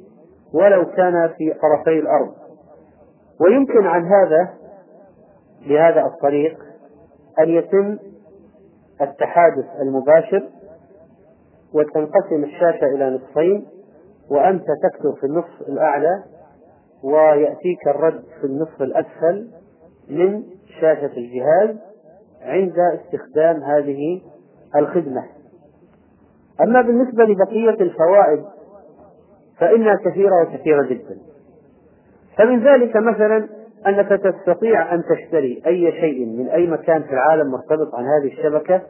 ولو 0.55 0.87
كان 0.87 1.29
في 1.39 1.55
طرفي 1.63 1.99
الأرض. 1.99 2.35
ويمكن 3.41 3.87
عن 3.87 4.05
هذا 4.05 4.49
بهذا 5.69 6.07
الطريق 6.07 6.59
أن 7.39 7.49
يتم 7.49 7.99
التحادث 9.01 9.65
المباشر 9.81 10.49
وتنقسم 11.75 12.45
الشاشة 12.45 12.87
إلى 12.87 13.11
نصفين 13.11 13.67
وأنت 14.31 14.65
تكتب 14.83 15.15
في 15.21 15.27
النصف 15.27 15.69
الأعلى 15.69 16.23
ويأتيك 17.05 17.89
الرد 17.89 18.25
في 18.41 18.47
النصف 18.47 18.83
الأسفل 18.83 19.49
من 20.09 20.43
شاشة 20.81 21.11
الجهاز 21.17 21.77
عند 22.43 22.79
استخدام 22.79 23.63
هذه 23.63 24.21
الخدمة. 24.77 25.23
أما 26.61 26.81
بالنسبة 26.81 27.25
لبقية 27.25 27.71
الفوائد 27.71 28.45
فإنها 29.61 29.95
كثيرة 30.05 30.43
وكثيرة 30.43 30.83
جدا. 30.83 31.19
فمن 32.39 32.65
ذلك 32.65 32.97
مثلا 32.97 33.49
أنك 33.87 34.09
تستطيع 34.09 34.95
أن 34.95 35.03
تشتري 35.03 35.63
أي 35.67 35.93
شيء 35.93 36.27
من 36.27 36.49
أي 36.49 36.67
مكان 36.67 37.03
في 37.03 37.13
العالم 37.13 37.51
مرتبط 37.51 37.95
عن 37.95 38.05
هذه 38.05 38.33
الشبكة 38.33 38.83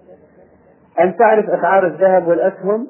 أن 1.00 1.16
تعرف 1.16 1.50
أسعار 1.50 1.86
الذهب 1.86 2.28
والأسهم 2.28 2.86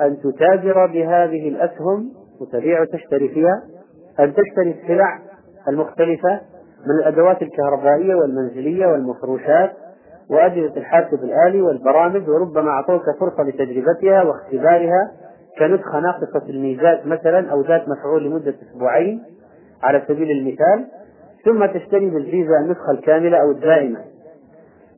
أن 0.00 0.16
تتاجر 0.20 0.86
بهذه 0.86 1.48
الأسهم 1.48 2.10
وتبيع 2.40 2.80
وتشتري 2.80 3.28
فيها 3.28 3.62
أن 4.20 4.34
تشتري 4.34 4.70
السلع 4.82 5.18
المختلفة 5.68 6.40
من 6.86 6.98
الأدوات 7.00 7.42
الكهربائية 7.42 8.14
والمنزلية 8.14 8.86
والمفروشات. 8.86 9.72
وأجهزة 10.30 10.76
الحاسب 10.76 11.24
الآلي 11.24 11.62
والبرامج 11.62 12.28
وربما 12.28 12.70
أعطوك 12.70 13.02
فرصة 13.20 13.42
لتجربتها 13.42 14.22
واختبارها 14.22 15.12
كنسخة 15.58 16.00
ناقصة 16.00 16.48
الميزات 16.48 17.06
مثلا 17.06 17.50
أو 17.50 17.60
ذات 17.60 17.88
مفعول 17.88 18.24
لمدة 18.24 18.54
أسبوعين 18.62 19.22
على 19.82 20.02
سبيل 20.08 20.30
المثال 20.30 20.84
ثم 21.44 21.66
تشتري 21.66 22.10
بالفيزا 22.10 22.58
النسخة 22.58 22.90
الكاملة 22.90 23.38
أو 23.38 23.50
الدائمة. 23.50 23.98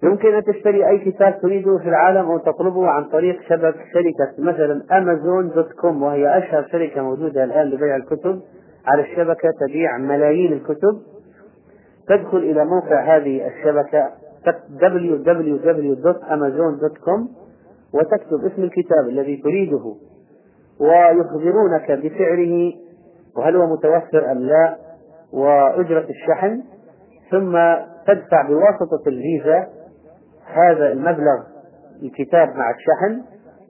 يمكن 0.03 0.35
أن 0.35 0.43
تشتري 0.45 0.89
أي 0.89 0.99
كتاب 0.99 1.41
تريده 1.43 1.79
في 1.79 1.89
العالم 1.89 2.31
أو 2.31 2.39
تطلبه 2.39 2.87
عن 2.89 3.05
طريق 3.05 3.43
شبكة 3.43 3.79
شركة 3.93 4.33
مثلا 4.39 4.83
أمازون 4.99 5.49
دوت 5.49 5.73
كوم 5.73 6.03
وهي 6.03 6.39
أشهر 6.39 6.69
شركة 6.73 7.03
موجودة 7.03 7.45
الآن 7.45 7.67
لبيع 7.67 7.97
الكتب 7.97 8.41
على 8.87 9.03
الشبكة 9.03 9.51
تبيع 9.61 9.99
ملايين 9.99 10.53
الكتب. 10.53 11.01
تدخل 12.09 12.39
إلى 12.39 12.65
موقع 12.65 13.17
هذه 13.17 13.47
الشبكة 13.47 14.11
www.amazon.com 14.83 17.29
وتكتب 17.95 18.45
اسم 18.53 18.63
الكتاب 18.63 19.09
الذي 19.09 19.37
تريده 19.37 19.95
ويخبرونك 20.81 21.91
بسعره 21.91 22.73
وهل 23.37 23.57
هو 23.57 23.67
متوفر 23.67 24.33
أم 24.33 24.39
لا 24.39 24.77
وأجرة 25.33 26.07
الشحن 26.11 26.63
ثم 27.31 27.53
تدفع 28.07 28.49
بواسطة 28.49 29.03
الفيزا 29.07 29.67
هذا 30.47 30.93
المبلغ 30.93 31.43
الكتاب 32.03 32.49
مع 32.49 32.71
الشحن 32.71 33.23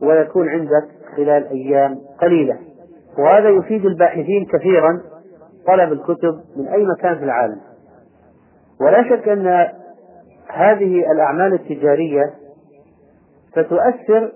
ويكون 0.03 0.49
عندك 0.49 0.89
خلال 1.17 1.47
أيام 1.47 1.99
قليلة. 2.21 2.59
وهذا 3.19 3.49
يفيد 3.49 3.87
الباحثين 3.87 4.47
كثيرا 4.53 5.01
طلب 5.67 5.93
الكتب 5.93 6.41
من 6.57 6.69
أي 6.69 6.87
مكان 6.87 7.19
في 7.19 7.25
العالم. 7.25 7.61
ولا 8.81 9.03
شك 9.03 9.29
أن 9.29 9.69
هذه 10.49 11.13
الأعمال 11.13 11.55
التجارية 11.55 12.35
ستؤثر 13.51 14.33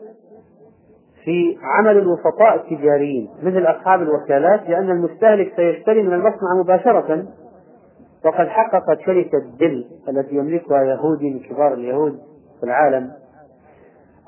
في 1.24 1.58
عمل 1.62 1.98
الوسطاء 1.98 2.54
التجاريين 2.54 3.28
مثل 3.42 3.66
أصحاب 3.66 4.02
الوكالات 4.02 4.68
لأن 4.68 4.90
المستهلك 4.90 5.52
سيشتري 5.56 6.02
من 6.02 6.12
المصنع 6.12 6.54
مباشرة 6.64 7.24
وقد 8.24 8.48
حققت 8.48 9.00
شركة 9.06 9.38
دل 9.60 9.84
التي 10.08 10.34
يملكها 10.34 10.82
يهودي 10.82 11.30
من 11.30 11.40
كبار 11.40 11.74
اليهود 11.74 12.18
في 12.60 12.66
العالم 12.66 13.10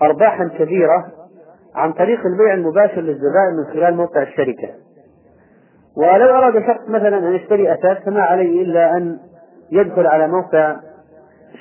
أرباحا 0.03 0.49
كبيرة 0.59 1.07
عن 1.75 1.93
طريق 1.93 2.27
البيع 2.27 2.55
المباشر 2.55 3.01
للزبائن 3.01 3.57
من 3.59 3.73
خلال 3.73 3.97
موقع 3.97 4.23
الشركة. 4.23 4.69
ولو 5.97 6.27
أراد 6.27 6.53
شخص 6.53 6.89
مثلا 6.89 7.19
أن 7.19 7.35
يشتري 7.35 7.73
أثاث 7.73 8.05
فما 8.05 8.23
عليه 8.23 8.63
إلا 8.63 8.97
أن 8.97 9.19
يدخل 9.73 10.07
على 10.07 10.29
موقع 10.29 10.77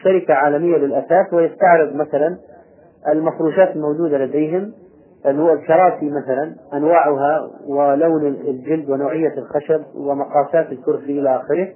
شركة 0.04 0.34
عالمية 0.34 0.78
للأثاث 0.78 1.34
ويستعرض 1.34 1.96
مثلا 1.96 2.38
المفروشات 3.08 3.76
الموجودة 3.76 4.18
لديهم 4.18 4.74
الكراسي 5.26 6.10
مثلا 6.10 6.56
أنواعها 6.74 7.50
ولون 7.68 8.28
الجلد 8.28 8.90
ونوعية 8.90 9.34
الخشب 9.38 9.82
ومقاسات 9.96 10.72
الكرسي 10.72 11.20
إلى 11.20 11.36
آخره. 11.36 11.68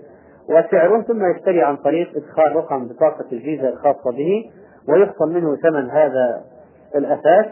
وسعره 0.50 1.02
ثم 1.02 1.32
يشتري 1.32 1.62
عن 1.62 1.76
طريق 1.78 2.10
إدخال 2.16 2.56
رقم 2.56 2.88
بطاقة 2.88 3.26
الفيزا 3.32 3.70
الخاصة 3.70 4.12
به 4.12 4.52
ويخصم 4.90 5.30
منه 5.30 5.56
ثمن 5.56 5.90
هذا 5.90 6.44
الأثاث 6.96 7.46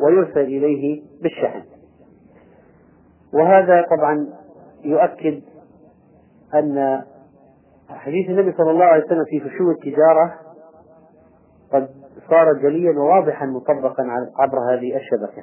ويرسل 0.00 0.40
إليه 0.40 1.02
بالشحن. 1.22 1.62
وهذا 3.34 3.86
طبعا 3.90 4.28
يؤكد 4.84 5.40
أن 6.54 7.02
حديث 7.90 8.30
النبي 8.30 8.52
صلى 8.52 8.70
الله 8.70 8.84
عليه 8.84 9.04
وسلم 9.04 9.24
في 9.24 9.40
فشو 9.40 9.70
التجارة 9.70 10.34
قد 11.72 11.88
صار 12.30 12.52
جليا 12.52 12.98
وواضحا 12.98 13.46
مطبقا 13.46 14.02
عبر 14.38 14.58
هذه 14.58 14.96
الشبكة. 14.96 15.42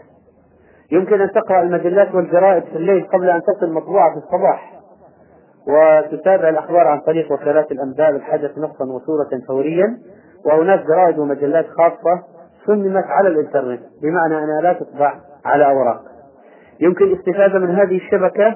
يمكن 0.92 1.22
أن 1.22 1.32
تقرأ 1.32 1.62
المجلات 1.62 2.16
والجرائد 2.16 2.64
في 2.64 2.76
الليل 2.76 3.08
قبل 3.08 3.30
أن 3.30 3.42
تصل 3.42 3.74
مطبوعة 3.74 4.12
في 4.12 4.18
الصباح 4.18 4.72
وتتابع 5.68 6.50
الأخبار 6.50 6.88
عن 6.88 7.00
طريق 7.00 7.32
وكالات 7.32 7.72
الأنباء 7.72 8.12
بالحدث 8.12 8.58
نصا 8.58 8.86
وصورة 8.86 9.30
فوريا. 9.48 9.98
وهناك 10.46 10.86
جرائد 10.86 11.20
ومجلات 11.20 11.66
خاصة 11.68 12.24
صممت 12.66 13.04
على 13.04 13.30
الإنترنت 13.30 13.82
بمعنى 14.02 14.44
أنها 14.44 14.62
لا 14.62 14.74
تطبع 14.74 15.16
على 15.46 15.66
أوراق. 15.66 16.02
يمكن 16.80 17.06
الاستفادة 17.06 17.60
من 17.60 17.76
هذه 17.76 17.98
الشبكة 17.98 18.56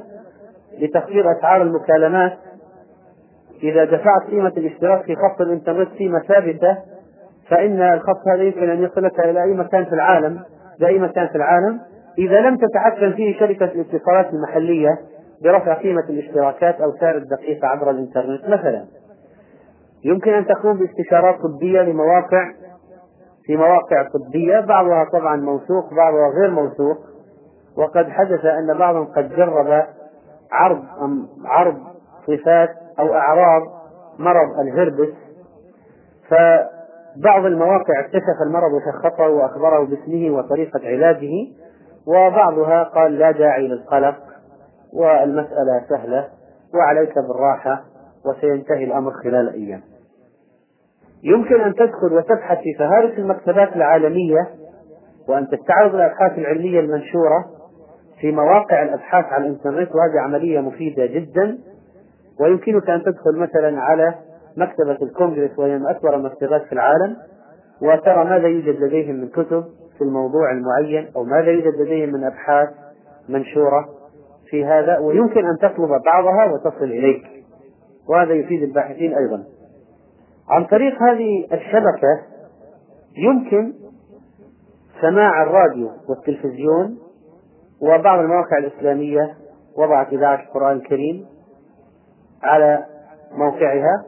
لتخفيض 0.82 1.28
أسعار 1.28 1.62
المكالمات 1.62 2.38
إذا 3.64 3.86
دفعت 3.86 4.22
قيمة 4.30 4.54
الاشتراك 4.58 5.04
في 5.06 5.16
خط 5.16 5.42
الإنترنت 5.42 5.90
قيمة 5.90 6.20
ثابتة 6.20 6.78
فإن 7.50 7.82
الخط 7.82 8.28
هذا 8.28 8.44
يمكن 8.44 8.70
أن 8.70 8.84
يصلك 8.84 9.20
إلى 9.20 9.44
أي 9.44 9.54
مكان 9.54 9.86
في 9.86 9.94
العالم 9.94 10.40
لأي 10.80 11.00
مكان 11.00 11.28
في 11.28 11.36
العالم. 11.36 11.80
إذا 12.18 12.40
لم 12.42 12.58
تتحكم 12.58 13.12
فيه 13.14 13.40
شركة 13.40 13.66
الاتصالات 13.66 14.34
المحلية 14.34 15.00
برفع 15.44 15.74
قيمة 15.74 16.04
الاشتراكات 16.10 16.82
أو 16.82 16.92
سعر 17.00 17.18
الدقيقة 17.18 17.68
عبر 17.68 17.90
الإنترنت 17.90 18.46
مثلا. 18.46 18.86
يمكن 20.06 20.34
أن 20.34 20.46
تقوم 20.46 20.78
باستشارات 20.80 21.36
طبية 21.42 21.82
لمواقع 21.82 22.52
في 23.44 23.58
مواقع 23.58 24.08
طبية 24.14 24.60
بعضها 24.60 25.06
طبعا 25.14 25.36
موثوق 25.36 25.94
بعضها 25.94 26.30
غير 26.42 26.52
موثوق. 26.52 26.98
وقد 27.78 28.10
حدث 28.10 28.46
أن 28.46 28.78
بعضهم 28.78 29.06
قد 29.06 29.30
جرب 29.36 29.84
عرض 30.52 30.84
عرض 31.46 31.78
صفات 32.28 32.70
أو 33.00 33.14
أعراض 33.14 33.62
مرض 34.20 34.60
الهربس 34.60 35.14
فبعض 36.30 37.46
المواقع 37.46 38.00
اكتشف 38.00 38.42
المرض 38.48 38.72
وشخصه 38.74 39.28
وأخبره 39.28 39.86
باسمه 39.86 40.38
وطريقة 40.38 40.80
علاجه 40.84 41.32
وبعضها 42.08 42.84
قال 42.84 43.20
لا 43.20 43.32
داعي 43.32 43.68
للقلق 43.68 44.16
والمسألة 44.94 45.86
سهلة 45.90 46.28
وعليك 46.74 47.14
بالراحة 47.16 47.84
وسينتهي 48.26 48.84
الأمر 48.84 49.12
خلال 49.24 49.54
أيام. 49.54 49.82
يمكن 51.24 51.62
أن 51.62 51.74
تدخل 51.76 52.14
وتبحث 52.14 52.58
في 52.58 52.74
فهارس 52.80 53.20
المكتبات 53.20 53.76
العالمية 53.76 54.48
وأن 55.30 55.48
تستعرض 55.48 55.96
الأبحاث 55.96 56.38
العلمية 56.38 56.80
المنشورة 56.80 57.46
في 58.22 58.32
مواقع 58.32 58.84
الأبحاث 58.84 59.26
على 59.26 59.46
الإنترنت 59.46 59.90
وهذه 59.96 60.20
عملية 60.24 60.60
مفيدة 60.60 61.06
جدا 61.06 61.58
ويمكنك 62.40 62.90
أن 62.90 63.04
تدخل 63.04 63.36
مثلا 63.38 63.82
على 63.82 64.16
مكتبة 64.58 64.98
الكونغرس 65.02 65.60
وهي 65.60 65.78
من 65.78 65.88
أكبر 65.88 66.16
المكتبات 66.16 66.62
في 66.62 66.74
العالم 66.74 67.18
وترى 67.82 68.26
ماذا 68.26 68.48
يوجد 68.48 68.84
لديهم 68.84 69.16
من 69.16 69.28
كتب 69.28 69.64
في 69.98 70.02
الموضوع 70.04 70.52
المعين 70.52 71.12
أو 71.16 71.24
ماذا 71.24 71.52
يوجد 71.52 71.82
لديهم 71.82 72.10
من 72.10 72.24
أبحاث 72.24 72.70
منشورة 73.30 73.90
في 74.50 74.66
هذا 74.66 74.98
ويمكن 74.98 75.46
أن 75.46 75.58
تطلب 75.58 75.90
بعضها 76.06 76.46
وتصل 76.46 76.84
إليك. 76.84 77.24
وهذا 78.10 78.34
يفيد 78.34 78.64
الباحثين 78.64 79.14
أيضا. 79.14 79.44
عن 80.50 80.66
طريق 80.66 81.04
هذه 81.04 81.46
الشبكة 81.54 82.22
يمكن 83.18 83.74
سماع 85.02 85.44
الراديو 85.44 85.90
والتلفزيون 86.10 86.98
وبعض 87.82 88.20
المواقع 88.20 88.58
الإسلامية 88.58 89.36
وضعت 89.78 90.14
إذاعة 90.14 90.44
القرآن 90.44 90.78
الكريم 90.78 91.26
على 92.44 92.86
موقعها. 93.32 94.06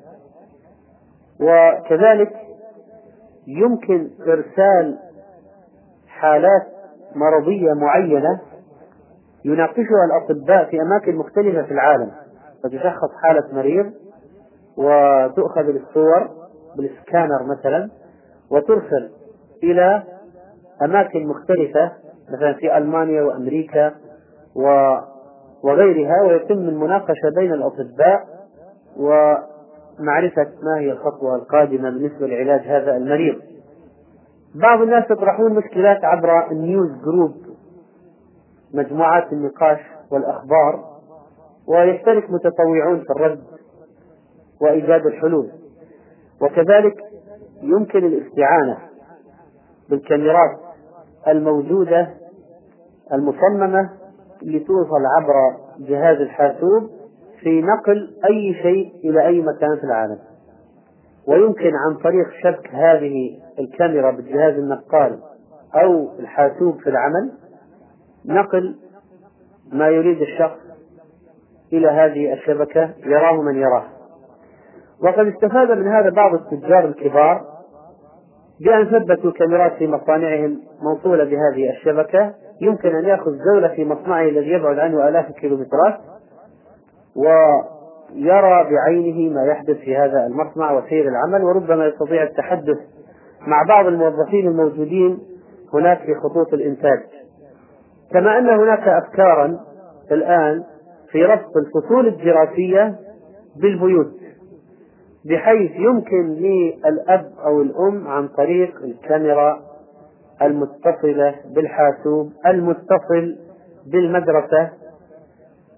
وكذلك 1.42 2.34
يمكن 3.48 4.10
إرسال 4.28 5.00
حالات 6.08 6.68
مرضية 7.16 7.74
معينة 7.74 8.42
يناقشها 9.46 10.06
الأطباء 10.06 10.66
في 10.70 10.82
أماكن 10.82 11.16
مختلفة 11.16 11.64
في 11.64 11.72
العالم. 11.72 12.12
فتشخص 12.64 13.10
حالة 13.24 13.44
مريض 13.54 13.94
وتؤخذ 14.78 15.66
الصور 15.76 16.30
بالسكانر 16.78 17.44
مثلا 17.44 17.90
وترسل 18.52 19.10
إلى 19.64 20.04
أماكن 20.82 21.28
مختلفة 21.28 21.92
مثلا 22.34 22.54
في 22.54 22.78
ألمانيا 22.78 23.22
وأمريكا 23.22 23.94
و 24.56 24.96
وغيرها 25.64 26.22
ويتم 26.28 26.70
المناقشة 26.70 27.30
بين 27.36 27.54
الأطباء 27.54 28.28
ومعرفة 28.98 30.48
ما 30.64 30.80
هي 30.80 30.92
الخطوة 30.92 31.36
القادمة 31.36 31.90
بالنسبة 31.90 32.28
لعلاج 32.28 32.62
هذا 32.62 32.98
المريض. 32.98 33.36
بعض 34.56 34.82
الناس 34.82 35.04
يطرحون 35.12 35.54
مشكلات 35.56 36.06
عبر 36.06 36.52
ال 36.52 36.90
newsgroup 37.06 37.32
مجموعات 38.74 39.34
النقاش 39.34 39.80
والأخبار 40.12 40.92
ويشترك 41.68 42.30
متطوعون 42.30 43.00
في 43.00 43.10
الرد 43.10 43.44
وإيجاد 44.62 45.06
الحلول. 45.06 45.50
وكذلك 46.42 46.96
يمكن 47.62 48.06
الاستعانة 48.06 48.78
بالكاميرات 49.90 50.60
الموجودة 51.28 52.10
المصممة 53.14 53.90
لتوصل 54.44 55.06
عبر 55.18 55.34
جهاز 55.80 56.18
الحاسوب 56.18 56.90
في 57.40 57.62
نقل 57.62 58.10
أي 58.30 58.54
شيء 58.62 58.92
إلى 59.04 59.28
أي 59.28 59.42
مكان 59.42 59.78
في 59.78 59.84
العالم. 59.84 60.18
ويمكن 61.28 61.72
عن 61.76 61.98
طريق 62.04 62.30
شبك 62.44 62.70
هذه 62.76 63.38
الكاميرا 63.60 64.12
بالجهاز 64.12 64.54
النقال 64.54 65.20
أو 65.76 66.20
الحاسوب 66.20 66.80
في 66.82 66.90
العمل 66.90 67.32
نقل 68.26 68.76
ما 69.74 69.88
يريد 69.88 70.22
الشخص 70.22 70.60
إلى 71.74 71.88
هذه 71.88 72.34
الشبكة 72.34 72.90
يراه 73.06 73.42
من 73.42 73.56
يراه. 73.56 73.86
وقد 75.04 75.28
استفاد 75.28 75.72
من 75.72 75.88
هذا 75.88 76.10
بعض 76.10 76.34
التجار 76.34 76.86
الكبار 76.86 77.42
بأن 78.62 78.86
ثبتوا 78.86 79.32
كاميرات 79.32 79.74
في 79.74 79.88
مصانعهم 79.88 80.62
موصولة 80.82 81.24
بهذه 81.24 81.70
الشبكة 81.70 82.34
يمكن 82.62 82.96
أن 82.96 83.06
يأخذ 83.06 83.32
جولة 83.54 83.68
في 83.68 83.86
مصنعه 83.86 84.22
الذي 84.22 84.50
يبعد 84.50 84.80
عنه 84.80 85.08
آلاف 85.08 85.30
الكيلومترات 85.30 85.98
ويرى 87.16 88.70
بعينه 88.72 89.34
ما 89.34 89.44
يحدث 89.46 89.78
في 89.78 89.96
هذا 89.98 90.26
المصنع 90.28 90.72
وسير 90.72 91.08
العمل 91.08 91.44
وربما 91.44 91.86
يستطيع 91.86 92.24
التحدث 92.24 92.78
مع 93.48 93.64
بعض 93.68 93.86
الموظفين 93.86 94.48
الموجودين 94.48 95.20
هناك 95.74 96.00
في 96.00 96.16
خطوط 96.16 96.54
الإنتاج. 96.54 97.00
كما 98.14 98.38
أن 98.38 98.50
هناك 98.50 98.88
أفكارا 98.88 99.60
الآن 100.12 100.64
في 101.12 101.26
ربط 101.26 101.52
الفصول 101.58 102.08
الدراسية 102.08 102.96
بالبيوت 103.62 104.12
بحيث 105.26 105.72
يمكن 105.76 106.28
للأب 106.28 107.32
أو 107.46 107.62
الأم 107.62 108.08
عن 108.08 108.28
طريق 108.28 108.76
الكاميرا 108.84 109.60
المتصلة 110.42 111.36
بالحاسوب 111.46 112.32
المتصل 112.46 113.38
بالمدرسة 113.86 114.70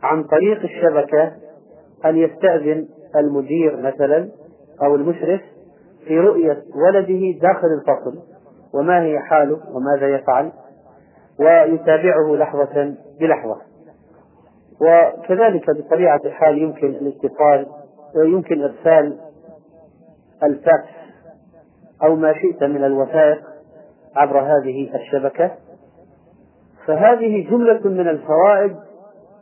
عن 0.03 0.23
طريق 0.23 0.63
الشبكة 0.63 1.31
أن 2.05 2.17
يستأذن 2.17 2.87
المدير 3.15 3.77
مثلا 3.77 4.29
أو 4.81 4.95
المشرف 4.95 5.41
في 6.07 6.19
رؤية 6.19 6.63
ولده 6.75 7.39
داخل 7.41 7.67
الفصل 7.67 8.19
وما 8.73 9.01
هي 9.03 9.19
حاله 9.19 9.59
وماذا 9.75 10.15
يفعل 10.15 10.51
ويتابعه 11.39 12.35
لحظة 12.35 12.95
بلحظة. 13.19 13.57
وكذلك 14.81 15.65
بطبيعة 15.77 16.21
الحال 16.25 16.57
يمكن 16.57 16.87
الاتصال 16.87 17.65
ويمكن 18.15 18.61
إرسال 18.61 19.19
الفاكس 20.43 20.93
أو 22.03 22.15
ما 22.15 22.33
شئت 22.33 22.63
من 22.63 22.83
الوثائق 22.83 23.52
عبر 24.15 24.39
هذه 24.39 24.95
الشبكة. 24.95 25.51
فهذه 26.87 27.49
جملة 27.49 27.81
من 27.85 28.07
الفوائد 28.07 28.75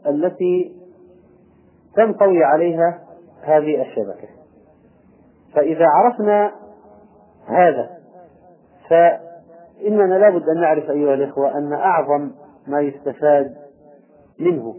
التي 0.07 0.75
تنطوي 1.95 2.43
عليها 2.43 2.99
هذه 3.43 3.81
الشبكة. 3.81 4.27
فإذا 5.55 5.85
عرفنا 5.87 6.51
هذا 7.47 7.89
فإننا 8.89 10.13
لابد 10.13 10.49
أن 10.55 10.61
نعرف 10.61 10.89
أيها 10.89 11.13
الإخوة 11.13 11.57
أن 11.57 11.73
أعظم 11.73 12.31
ما 12.67 12.81
يستفاد 12.81 13.55
منه 14.39 14.75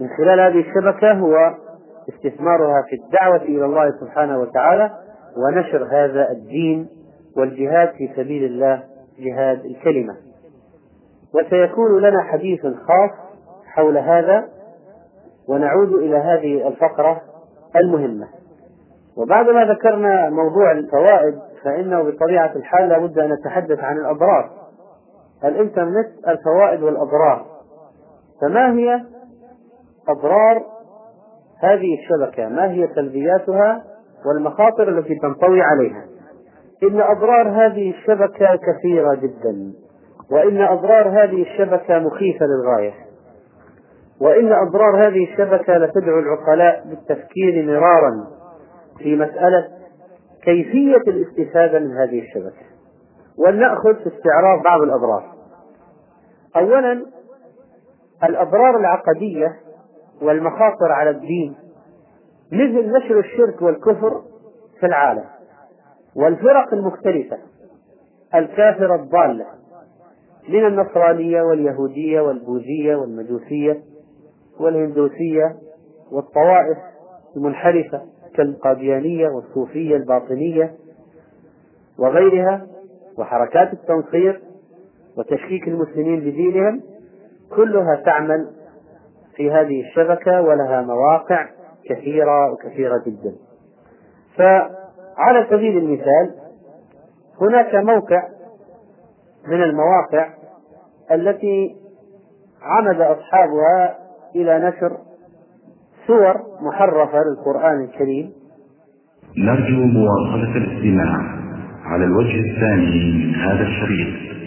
من 0.00 0.08
خلال 0.08 0.40
هذه 0.40 0.60
الشبكة 0.60 1.12
هو 1.12 1.54
استثمارها 2.08 2.82
في 2.88 2.96
الدعوة 2.96 3.42
إلى 3.42 3.64
الله 3.64 3.90
سبحانه 4.00 4.38
وتعالى 4.38 4.90
ونشر 5.36 5.84
هذا 5.84 6.30
الدين 6.30 6.88
والجهاد 7.36 7.88
في 7.88 8.10
سبيل 8.16 8.44
الله 8.44 8.82
جهاد 9.20 9.64
الكلمة. 9.64 10.16
وسيكون 11.34 12.02
لنا 12.02 12.22
حديث 12.22 12.60
خاص 12.60 13.10
حول 13.66 13.98
هذا 13.98 14.48
ونعود 15.48 15.92
إلى 15.92 16.16
هذه 16.16 16.68
الفقرة 16.68 17.20
المهمة. 17.76 18.28
وبعدما 19.16 19.64
ذكرنا 19.64 20.30
موضوع 20.30 20.72
الفوائد 20.72 21.38
فإنه 21.64 22.02
بطبيعة 22.02 22.52
الحال 22.56 22.88
لابد 22.88 23.18
أن 23.18 23.32
نتحدث 23.32 23.78
عن 23.78 23.96
الأضرار. 23.96 24.50
الإنترنت 25.44 26.08
الفوائد 26.28 26.82
والأضرار. 26.82 27.46
فما 28.40 28.72
هي 28.72 29.00
أضرار 30.08 30.62
هذه 31.58 31.98
الشبكة؟ 31.98 32.48
ما 32.48 32.70
هي 32.70 32.88
سلبياتها 32.94 33.84
والمخاطر 34.26 34.98
التي 34.98 35.14
تنطوي 35.14 35.62
عليها؟ 35.62 36.09
إن 36.82 37.00
أضرار 37.00 37.48
هذه 37.48 37.90
الشبكة 37.90 38.56
كثيرة 38.56 39.14
جدا 39.14 39.72
وإن 40.30 40.62
أضرار 40.62 41.08
هذه 41.08 41.42
الشبكة 41.42 41.98
مخيفة 41.98 42.46
للغاية 42.46 42.94
وإن 44.20 44.52
أضرار 44.52 45.08
هذه 45.08 45.24
الشبكة 45.24 45.76
لتدعو 45.76 46.18
العقلاء 46.18 46.84
بالتفكير 46.88 47.66
مرارا 47.66 48.26
في 48.98 49.16
مسألة 49.16 49.68
كيفية 50.44 50.96
الاستفادة 51.08 51.78
من 51.78 51.96
هذه 51.96 52.18
الشبكة. 52.18 52.66
ولنأخذ 53.38 53.94
في 53.94 54.16
استعراض 54.16 54.62
بعض 54.64 54.82
الأضرار. 54.82 55.34
أولا 56.56 57.06
الأضرار 58.24 58.76
العقدية 58.76 59.56
والمخاطر 60.22 60.92
على 60.92 61.10
الدين 61.10 61.54
مثل 62.52 62.92
نشر 62.92 63.18
الشرك 63.18 63.62
والكفر 63.62 64.22
في 64.80 64.86
العالم. 64.86 65.24
والفرق 66.16 66.74
المختلفة. 66.74 67.38
الكافرة 68.34 68.94
الضالة 68.94 69.46
من 70.48 70.66
النصرانية 70.66 71.42
واليهودية 71.42 72.20
والبوذية 72.20 72.94
والمجوسية 72.96 73.80
والهندوسية 74.60 75.56
والطوائف 76.12 76.78
المنحرفة 77.36 78.02
كالقاديانية 78.34 79.28
والصوفية 79.28 79.96
الباطنية 79.96 80.74
وغيرها 81.98 82.66
وحركات 83.18 83.72
التنصير 83.72 84.40
وتشكيك 85.18 85.68
المسلمين 85.68 86.20
بدينهم 86.20 86.82
كلها 87.56 88.02
تعمل 88.04 88.50
في 89.36 89.50
هذه 89.50 89.80
الشبكة 89.80 90.42
ولها 90.42 90.82
مواقع 90.82 91.48
كثيرة 91.84 92.52
وكثيرة 92.52 93.02
جدا. 93.06 93.34
فعلى 95.20 95.46
سبيل 95.50 95.78
المثال 95.78 96.30
هناك 97.40 97.74
موقع 97.74 98.22
من 99.48 99.62
المواقع 99.62 100.28
التي 101.12 101.76
عمد 102.62 103.00
أصحابها 103.00 103.96
إلى 104.36 104.58
نشر 104.68 104.96
سور 106.06 106.34
محرفة 106.60 107.18
للقرآن 107.22 107.84
الكريم. 107.84 108.32
نرجو 109.38 109.76
مواصلة 109.76 110.56
الاستماع 110.56 111.16
على 111.84 112.04
الوجه 112.04 112.40
الثاني 112.40 113.26
من 113.26 113.34
هذا 113.34 113.62
الشريط. 113.62 114.39